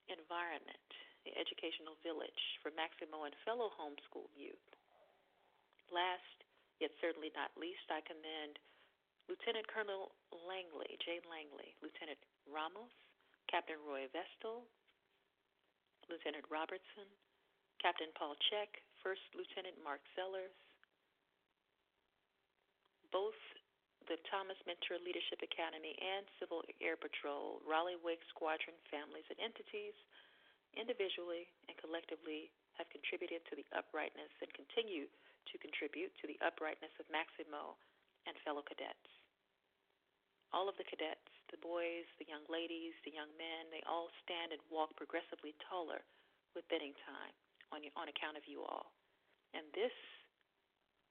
environment, 0.08 0.88
the 1.24 1.32
educational 1.36 1.96
village 2.04 2.42
for 2.60 2.68
Maximo 2.76 3.24
and 3.24 3.34
fellow 3.44 3.72
homeschool 3.72 4.28
youth. 4.36 4.68
Last, 5.88 6.38
yet 6.80 6.92
certainly 7.00 7.32
not 7.32 7.52
least, 7.56 7.88
I 7.88 8.04
commend 8.04 8.60
Lieutenant 9.28 9.64
Colonel 9.72 10.12
Langley, 10.32 11.00
Jane 11.00 11.24
Langley, 11.28 11.72
Lieutenant 11.80 12.20
Ramos, 12.44 12.92
Captain 13.48 13.80
Roy 13.80 14.04
Vestal, 14.12 14.68
Lieutenant 16.12 16.44
Robertson, 16.52 17.08
Captain 17.84 18.08
Paul 18.16 18.32
Check, 18.48 18.80
First 19.04 19.20
Lieutenant 19.36 19.76
Mark 19.84 20.00
Sellers, 20.16 20.56
both 23.12 23.36
the 24.08 24.16
Thomas 24.32 24.56
Mentor 24.64 24.96
Leadership 25.04 25.44
Academy 25.44 25.92
and 26.00 26.24
Civil 26.40 26.64
Air 26.80 26.96
Patrol, 26.96 27.60
Raleigh 27.60 28.00
Wake 28.00 28.24
Squadron 28.32 28.72
families 28.88 29.28
and 29.28 29.36
entities, 29.36 29.92
individually 30.72 31.44
and 31.68 31.76
collectively, 31.76 32.48
have 32.80 32.88
contributed 32.88 33.44
to 33.52 33.54
the 33.60 33.68
uprightness 33.76 34.32
and 34.40 34.48
continue 34.56 35.04
to 35.52 35.60
contribute 35.60 36.16
to 36.16 36.24
the 36.24 36.40
uprightness 36.40 36.96
of 36.96 37.04
Maximo 37.12 37.76
and 38.24 38.32
fellow 38.48 38.64
cadets. 38.64 39.12
All 40.56 40.72
of 40.72 40.80
the 40.80 40.88
cadets, 40.88 41.28
the 41.52 41.60
boys, 41.60 42.08
the 42.16 42.32
young 42.32 42.48
ladies, 42.48 42.96
the 43.04 43.12
young 43.12 43.28
men, 43.36 43.68
they 43.68 43.84
all 43.84 44.08
stand 44.24 44.56
and 44.56 44.64
walk 44.72 44.96
progressively 44.96 45.52
taller 45.68 46.00
with 46.56 46.64
bidding 46.72 46.96
time 47.04 47.36
on, 47.74 47.82
on 47.98 48.06
account 48.06 48.38
of 48.38 48.46
you 48.46 48.62
all. 48.62 48.94
And 49.50 49.66
this 49.74 49.94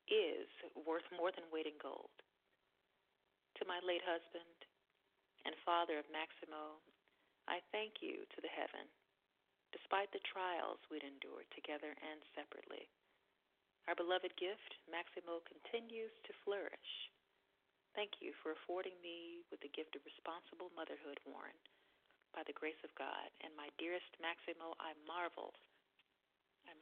is 0.07 0.47
worth 0.87 1.05
more 1.15 1.35
than 1.35 1.47
weight 1.51 1.67
in 1.67 1.75
gold. 1.83 2.11
to 3.59 3.63
my 3.69 3.79
late 3.85 4.03
husband 4.03 4.57
and 5.47 5.55
father 5.63 5.99
of 5.99 6.07
Maximo, 6.11 6.79
I 7.47 7.59
thank 7.71 7.99
you 8.03 8.23
to 8.35 8.39
the 8.43 8.51
heaven, 8.51 8.87
despite 9.75 10.11
the 10.11 10.23
trials 10.27 10.79
we'd 10.91 11.05
endured 11.07 11.47
together 11.55 11.91
and 11.91 12.19
separately. 12.35 12.87
Our 13.87 13.95
beloved 13.99 14.31
gift, 14.39 14.79
Maximo, 14.87 15.43
continues 15.47 16.11
to 16.27 16.39
flourish. 16.47 16.91
Thank 17.95 18.19
you 18.23 18.31
for 18.43 18.55
affording 18.55 18.95
me 19.03 19.43
with 19.51 19.59
the 19.63 19.71
gift 19.75 19.95
of 19.95 20.03
responsible 20.07 20.71
motherhood, 20.73 21.19
Warren, 21.27 21.57
by 22.35 22.43
the 22.47 22.55
grace 22.55 22.79
of 22.83 22.95
God. 22.95 23.27
And 23.43 23.53
my 23.55 23.69
dearest 23.79 24.09
Maximo, 24.23 24.75
I 24.79 24.95
marvel. 25.07 25.55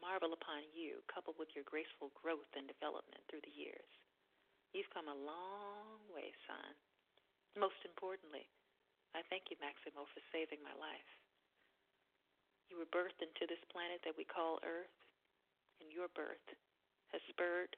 Marvel 0.01 0.33
upon 0.33 0.65
you, 0.73 1.05
coupled 1.05 1.37
with 1.37 1.53
your 1.53 1.63
graceful 1.63 2.09
growth 2.17 2.49
and 2.57 2.65
development 2.65 3.21
through 3.29 3.45
the 3.45 3.53
years. 3.53 3.87
You've 4.73 4.89
come 4.89 5.05
a 5.05 5.13
long 5.13 6.01
way, 6.09 6.33
son. 6.49 6.73
Most 7.53 7.77
importantly, 7.85 8.49
I 9.13 9.21
thank 9.29 9.53
you, 9.53 9.61
Maximo, 9.61 10.09
for 10.09 10.23
saving 10.33 10.63
my 10.65 10.73
life. 10.73 11.11
You 12.71 12.79
were 12.79 12.89
birthed 12.89 13.19
into 13.19 13.45
this 13.45 13.61
planet 13.69 14.01
that 14.07 14.17
we 14.17 14.25
call 14.25 14.63
Earth, 14.63 14.95
and 15.83 15.91
your 15.91 16.07
birth 16.17 16.47
has 17.11 17.21
spurred 17.27 17.75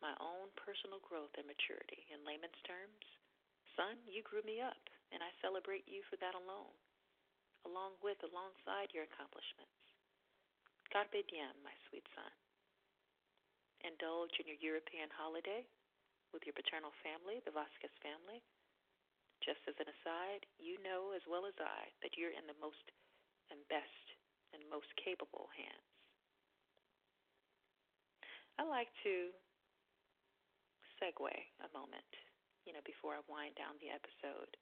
my 0.00 0.16
own 0.18 0.48
personal 0.56 0.98
growth 1.04 1.32
and 1.36 1.44
maturity. 1.44 2.08
In 2.08 2.24
layman's 2.24 2.56
terms, 2.64 3.04
son, 3.76 4.00
you 4.08 4.24
grew 4.24 4.42
me 4.48 4.64
up, 4.64 4.80
and 5.12 5.20
I 5.20 5.30
celebrate 5.44 5.84
you 5.84 6.00
for 6.08 6.16
that 6.24 6.32
alone, 6.32 6.72
along 7.68 8.00
with, 8.00 8.16
alongside 8.24 8.96
your 8.96 9.04
accomplishments. 9.04 9.83
Carpe 10.94 11.26
diem, 11.26 11.58
my 11.66 11.74
sweet 11.90 12.06
son. 12.14 12.30
Indulge 13.82 14.38
in 14.38 14.46
your 14.46 14.62
European 14.62 15.10
holiday 15.10 15.66
with 16.30 16.46
your 16.46 16.54
paternal 16.54 16.94
family, 17.02 17.42
the 17.42 17.50
Vasquez 17.50 17.90
family. 17.98 18.38
Just 19.42 19.58
as 19.66 19.74
an 19.82 19.90
aside, 19.90 20.46
you 20.62 20.78
know 20.86 21.10
as 21.10 21.26
well 21.26 21.50
as 21.50 21.58
I 21.58 21.90
that 22.06 22.14
you're 22.14 22.30
in 22.30 22.46
the 22.46 22.54
most 22.62 22.94
and 23.50 23.58
best 23.66 24.06
and 24.54 24.62
most 24.70 24.86
capable 24.94 25.50
hands. 25.58 25.90
I 28.54 28.62
like 28.62 28.94
to 29.02 29.34
segue 31.02 31.34
a 31.58 31.68
moment, 31.74 32.12
you 32.62 32.70
know, 32.70 32.86
before 32.86 33.18
I 33.18 33.26
wind 33.26 33.58
down 33.58 33.74
the 33.82 33.90
episode, 33.90 34.54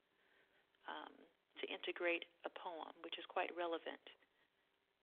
um, 0.88 1.12
to 1.60 1.68
integrate 1.68 2.24
a 2.48 2.50
poem 2.56 2.96
which 3.04 3.20
is 3.20 3.28
quite 3.28 3.52
relevant, 3.52 4.00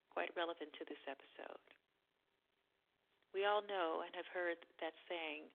quite 0.09 0.33
relevant 0.35 0.73
to 0.77 0.83
this 0.85 1.01
episode. 1.07 1.61
We 3.33 3.45
all 3.45 3.61
know 3.61 4.01
and 4.01 4.11
have 4.17 4.29
heard 4.33 4.57
that 4.81 4.97
saying, 5.05 5.47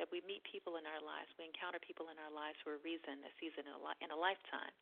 that 0.00 0.08
we 0.08 0.24
meet 0.24 0.40
people 0.48 0.80
in 0.80 0.88
our 0.88 1.02
lives, 1.04 1.28
we 1.36 1.44
encounter 1.44 1.76
people 1.76 2.08
in 2.08 2.16
our 2.16 2.32
lives 2.32 2.56
for 2.64 2.72
a 2.72 2.80
reason, 2.80 3.20
a 3.20 3.32
season, 3.36 3.68
in 3.68 3.76
a, 3.76 4.16
a 4.16 4.16
lifetime. 4.16 4.72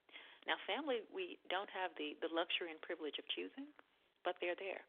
Now, 0.46 0.54
family, 0.62 1.02
we 1.10 1.42
don't 1.50 1.68
have 1.74 1.90
the, 1.98 2.14
the 2.22 2.30
luxury 2.30 2.70
and 2.70 2.78
privilege 2.78 3.18
of 3.18 3.26
choosing, 3.34 3.66
but 4.22 4.38
they're 4.38 4.54
there. 4.54 4.86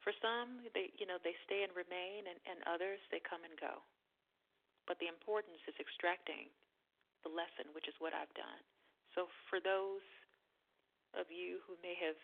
For 0.00 0.16
some, 0.24 0.64
they 0.72 0.92
you 1.00 1.08
know 1.08 1.16
they 1.20 1.32
stay 1.48 1.64
and 1.64 1.72
remain, 1.72 2.28
and, 2.28 2.36
and 2.44 2.60
others 2.68 3.00
they 3.08 3.24
come 3.24 3.40
and 3.40 3.56
go. 3.56 3.80
But 4.84 5.00
the 5.00 5.08
importance 5.08 5.60
is 5.64 5.76
extracting 5.80 6.52
the 7.24 7.32
lesson, 7.32 7.72
which 7.72 7.88
is 7.88 7.96
what 8.04 8.12
I've 8.12 8.32
done. 8.36 8.60
So 9.16 9.32
for 9.48 9.64
those 9.64 10.04
of 11.18 11.30
you 11.30 11.62
who 11.64 11.78
may 11.80 11.94
have 11.98 12.18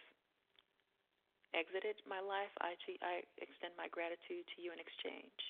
exited 1.55 1.99
my 2.07 2.23
life, 2.23 2.53
I, 2.63 2.75
extend 3.43 3.75
my 3.75 3.91
gratitude 3.91 4.47
to 4.55 4.59
you 4.63 4.71
in 4.71 4.79
exchange. 4.79 5.41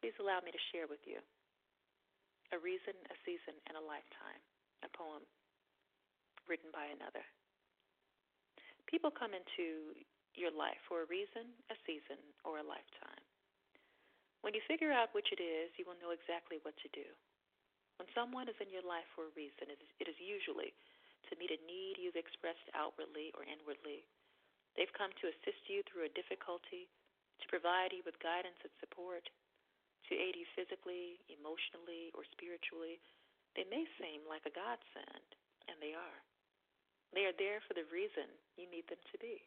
Please 0.00 0.16
allow 0.20 0.40
me 0.40 0.52
to 0.52 0.68
share 0.72 0.88
with 0.88 1.00
you 1.04 1.20
A 2.52 2.58
Reason, 2.60 2.96
a 3.08 3.16
Season, 3.24 3.56
and 3.68 3.76
a 3.76 3.84
Lifetime, 3.84 4.40
a 4.84 4.90
poem 4.92 5.24
written 6.48 6.72
by 6.72 6.88
another. 6.92 7.24
People 8.88 9.12
come 9.12 9.36
into 9.36 9.94
your 10.34 10.50
life 10.50 10.80
for 10.88 11.04
a 11.04 11.10
reason, 11.12 11.52
a 11.70 11.76
season, 11.86 12.18
or 12.42 12.58
a 12.58 12.66
lifetime. 12.66 13.22
When 14.40 14.56
you 14.56 14.64
figure 14.66 14.90
out 14.90 15.12
which 15.12 15.30
it 15.36 15.38
is, 15.38 15.70
you 15.76 15.84
will 15.84 16.00
know 16.00 16.16
exactly 16.16 16.58
what 16.64 16.74
to 16.80 16.88
do. 16.96 17.06
When 18.00 18.08
someone 18.16 18.48
is 18.48 18.56
in 18.58 18.72
your 18.72 18.82
life 18.82 19.06
for 19.12 19.28
a 19.28 19.36
reason, 19.36 19.68
it 19.68 20.08
is 20.08 20.16
usually 20.16 20.72
to 21.28 21.36
meet 21.36 21.52
a 21.52 21.60
need 21.68 22.00
you've 22.00 22.18
expressed 22.18 22.64
outwardly 22.72 23.34
or 23.36 23.44
inwardly. 23.44 24.06
They've 24.78 24.96
come 24.96 25.12
to 25.20 25.32
assist 25.34 25.66
you 25.68 25.84
through 25.84 26.08
a 26.08 26.16
difficulty, 26.16 26.88
to 27.42 27.52
provide 27.52 27.92
you 27.92 28.00
with 28.06 28.20
guidance 28.22 28.58
and 28.62 28.72
support, 28.80 29.26
to 30.08 30.12
aid 30.16 30.38
you 30.38 30.46
physically, 30.56 31.20
emotionally, 31.28 32.10
or 32.16 32.24
spiritually, 32.32 33.02
they 33.58 33.66
may 33.66 33.82
seem 33.98 34.22
like 34.30 34.46
a 34.46 34.54
godsend, 34.54 35.28
and 35.66 35.76
they 35.82 35.94
are. 35.94 36.20
They 37.10 37.26
are 37.26 37.34
there 37.34 37.58
for 37.66 37.74
the 37.74 37.88
reason 37.90 38.30
you 38.54 38.70
need 38.70 38.86
them 38.86 39.02
to 39.10 39.18
be. 39.18 39.42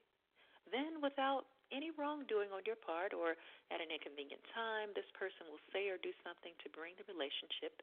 Then, 0.68 1.00
without 1.00 1.48
any 1.72 1.92
wrongdoing 1.96 2.52
on 2.52 2.68
your 2.68 2.80
part 2.80 3.16
or 3.16 3.40
at 3.72 3.80
an 3.80 3.92
inconvenient 3.92 4.44
time, 4.52 4.92
this 4.92 5.08
person 5.16 5.48
will 5.48 5.64
say 5.72 5.88
or 5.88 6.00
do 6.00 6.12
something 6.24 6.52
to 6.64 6.76
bring 6.76 6.96
the 7.00 7.08
relationship 7.08 7.80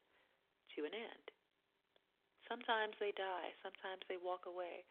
to 0.77 0.85
an 0.85 0.93
end. 0.93 1.25
Sometimes 2.51 2.99
they 2.99 3.15
die, 3.15 3.55
sometimes 3.63 4.03
they 4.11 4.19
walk 4.19 4.43
away, 4.43 4.83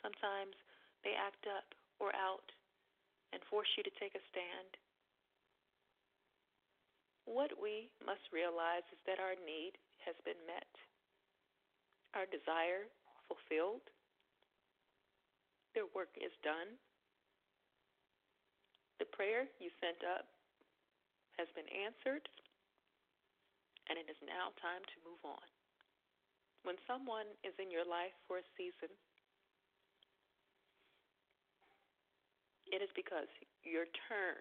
sometimes 0.00 0.56
they 1.04 1.12
act 1.12 1.44
up 1.44 1.68
or 2.00 2.08
out 2.16 2.48
and 3.36 3.44
force 3.52 3.68
you 3.76 3.84
to 3.84 3.92
take 4.00 4.16
a 4.16 4.28
stand. 4.32 4.80
What 7.28 7.52
we 7.60 7.92
must 8.00 8.24
realize 8.32 8.88
is 8.88 8.96
that 9.04 9.20
our 9.20 9.36
need 9.44 9.76
has 10.08 10.16
been 10.24 10.40
met, 10.48 10.72
our 12.16 12.24
desire 12.32 12.88
fulfilled, 13.28 13.84
their 15.76 15.92
work 15.92 16.16
is 16.16 16.32
done. 16.40 16.80
The 19.04 19.12
prayer 19.12 19.52
you 19.60 19.68
sent 19.84 20.00
up 20.00 20.32
has 21.36 21.52
been 21.52 21.68
answered, 21.76 22.24
and 23.92 24.00
it 24.00 24.08
is 24.08 24.16
now 24.24 24.56
time 24.64 24.80
to 24.80 24.96
move 25.04 25.20
on. 25.28 25.44
When 26.62 26.78
someone 26.86 27.26
is 27.42 27.54
in 27.58 27.70
your 27.70 27.82
life 27.82 28.14
for 28.30 28.38
a 28.38 28.46
season, 28.54 28.90
it 32.70 32.78
is 32.78 32.90
because 32.94 33.26
your 33.66 33.90
turn 34.06 34.38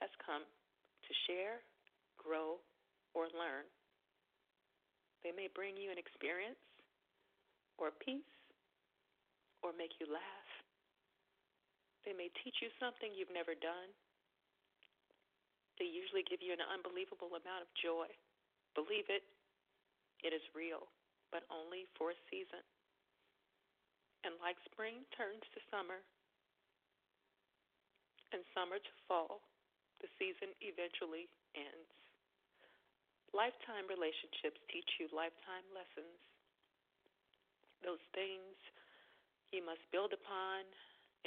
has 0.00 0.10
come 0.24 0.42
to 0.42 1.12
share, 1.28 1.60
grow, 2.16 2.56
or 3.12 3.28
learn. 3.36 3.68
They 5.20 5.32
may 5.32 5.52
bring 5.52 5.76
you 5.76 5.92
an 5.92 6.00
experience 6.00 6.60
or 7.76 7.92
peace 7.92 8.24
or 9.60 9.76
make 9.76 9.96
you 10.00 10.08
laugh. 10.08 10.50
They 12.04 12.12
may 12.12 12.28
teach 12.44 12.60
you 12.60 12.68
something 12.76 13.12
you've 13.12 13.32
never 13.32 13.56
done. 13.56 13.88
They 15.80 15.88
usually 15.88 16.24
give 16.28 16.44
you 16.44 16.52
an 16.52 16.64
unbelievable 16.64 17.32
amount 17.32 17.64
of 17.64 17.70
joy. 17.80 18.06
Believe 18.76 19.08
it, 19.08 19.24
it 20.24 20.32
is 20.32 20.42
real, 20.56 20.88
but 21.28 21.44
only 21.52 21.84
for 22.00 22.10
a 22.10 22.18
season. 22.32 22.64
And 24.24 24.40
like 24.40 24.56
spring 24.64 25.04
turns 25.12 25.44
to 25.52 25.60
summer 25.68 26.00
and 28.32 28.40
summer 28.56 28.80
to 28.80 28.94
fall, 29.04 29.44
the 30.00 30.08
season 30.16 30.50
eventually 30.64 31.28
ends. 31.52 31.92
Lifetime 33.36 33.84
relationships 33.86 34.58
teach 34.72 34.88
you 34.96 35.12
lifetime 35.12 35.66
lessons. 35.76 36.18
Those 37.84 38.00
things 38.16 38.56
you 39.52 39.60
must 39.60 39.84
build 39.92 40.16
upon 40.16 40.64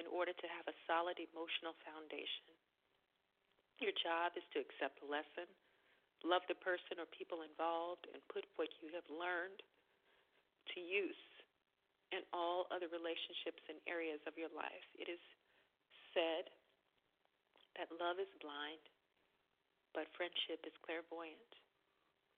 in 0.02 0.10
order 0.10 0.34
to 0.34 0.48
have 0.50 0.66
a 0.66 0.80
solid 0.90 1.22
emotional 1.22 1.78
foundation. 1.86 2.50
Your 3.78 3.94
job 3.94 4.34
is 4.34 4.46
to 4.58 4.64
accept 4.64 4.98
the 5.00 5.10
lesson, 5.10 5.46
love 6.26 6.46
the 6.50 6.58
person 6.58 6.98
or 6.98 7.06
people 7.14 7.46
involved, 7.46 8.10
and 8.14 8.22
put 8.32 8.46
what 8.58 8.72
you 8.82 8.90
have 8.94 9.06
learned 9.10 9.62
to 10.74 10.80
use 10.82 11.24
in 12.16 12.24
all 12.32 12.66
other 12.72 12.88
relationships 12.88 13.62
and 13.68 13.78
areas 13.84 14.24
of 14.26 14.40
your 14.40 14.52
life. 14.56 14.88
It 14.96 15.12
is 15.12 15.20
said 16.16 16.48
that 17.76 17.92
love 18.00 18.18
is 18.18 18.32
blind, 18.40 18.82
but 19.92 20.10
friendship 20.16 20.64
is 20.64 20.74
clairvoyant. 20.82 21.52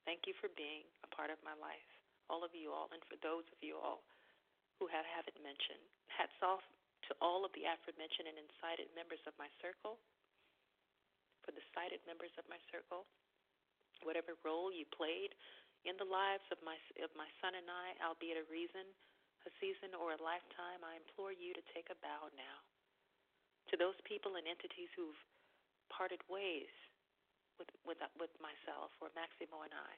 Thank 0.04 0.26
you 0.26 0.34
for 0.42 0.50
being 0.58 0.84
a 1.06 1.10
part 1.14 1.30
of 1.30 1.40
my 1.46 1.54
life, 1.62 1.90
all 2.28 2.42
of 2.42 2.52
you 2.58 2.74
all, 2.74 2.90
and 2.92 3.04
for 3.06 3.16
those 3.22 3.46
of 3.54 3.60
you 3.62 3.78
all 3.78 4.02
who 4.82 4.90
have 4.90 5.06
haven't 5.06 5.38
mentioned. 5.40 5.84
Hats 6.10 6.36
off 6.42 6.66
to 7.08 7.16
all 7.22 7.46
of 7.46 7.54
the 7.54 7.70
aforementioned 7.70 8.28
and 8.28 8.42
incited 8.42 8.90
members 8.98 9.22
of 9.30 9.38
my 9.38 9.48
circle, 9.62 10.02
for 11.46 11.54
the 11.56 11.64
cited 11.72 12.02
members 12.10 12.34
of 12.36 12.46
my 12.50 12.60
circle, 12.74 13.08
whatever 14.04 14.36
role 14.44 14.72
you 14.72 14.86
played 14.90 15.36
in 15.88 15.96
the 15.96 16.08
lives 16.08 16.44
of 16.52 16.60
my 16.64 16.76
of 17.00 17.12
my 17.16 17.28
son 17.40 17.56
and 17.56 17.68
I, 17.68 17.96
albeit 18.04 18.40
a 18.40 18.46
reason, 18.52 18.84
a 19.48 19.52
season, 19.64 19.96
or 19.96 20.16
a 20.16 20.20
lifetime, 20.20 20.84
I 20.84 21.00
implore 21.00 21.32
you 21.32 21.56
to 21.56 21.64
take 21.72 21.88
a 21.88 22.02
bow 22.04 22.28
now. 22.36 22.58
To 23.72 23.80
those 23.80 23.98
people 24.04 24.36
and 24.36 24.44
entities 24.44 24.92
who've 24.98 25.22
parted 25.88 26.20
ways 26.28 26.72
with 27.56 27.72
with 27.88 28.02
with 28.20 28.34
myself 28.44 28.92
or 29.00 29.12
Maximo 29.16 29.64
and 29.64 29.76
I. 29.76 29.94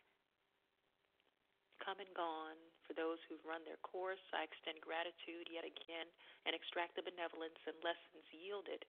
Come 1.82 1.98
and 1.98 2.14
gone. 2.14 2.60
For 2.86 2.94
those 2.94 3.18
who've 3.26 3.42
run 3.48 3.66
their 3.66 3.80
course, 3.82 4.22
I 4.36 4.46
extend 4.46 4.84
gratitude 4.86 5.50
yet 5.50 5.66
again 5.66 6.06
and 6.46 6.54
extract 6.54 6.94
the 6.94 7.08
benevolence 7.08 7.58
and 7.66 7.78
lessons 7.82 8.28
yielded 8.30 8.86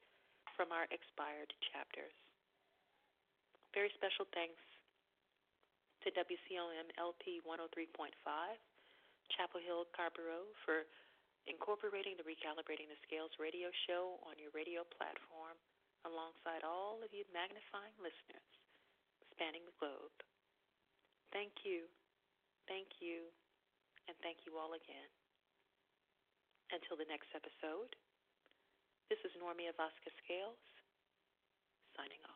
from 0.59 0.75
our 0.75 0.85
expired 0.92 1.48
chapters. 1.72 2.12
Very 3.72 3.88
special 3.96 4.29
thanks 4.37 4.61
to 6.03 6.11
WCOM 6.19 6.91
LP 6.99 7.38
103.5, 7.47 8.11
Chapel 9.38 9.62
Hill, 9.62 9.87
Carrboro, 9.95 10.51
for 10.67 10.83
incorporating 11.47 12.19
the 12.19 12.27
Recalibrating 12.27 12.91
the 12.91 12.99
Scales 13.07 13.31
radio 13.38 13.71
show 13.87 14.19
on 14.27 14.35
your 14.35 14.51
radio 14.51 14.83
platform 14.99 15.55
alongside 16.03 16.67
all 16.67 16.99
of 17.07 17.11
you 17.15 17.23
magnifying 17.31 17.95
listeners 18.03 18.51
spanning 19.31 19.62
the 19.62 19.77
globe. 19.79 20.15
Thank 21.31 21.62
you, 21.62 21.87
thank 22.67 22.99
you, 22.99 23.31
and 24.11 24.19
thank 24.27 24.43
you 24.43 24.59
all 24.59 24.75
again. 24.75 25.11
Until 26.75 26.99
the 26.99 27.07
next 27.07 27.31
episode, 27.31 27.95
this 29.07 29.21
is 29.23 29.31
Normia 29.38 29.71
Vasquez 29.79 30.15
Scales 30.25 30.59
signing 31.95 32.23
off. 32.27 32.32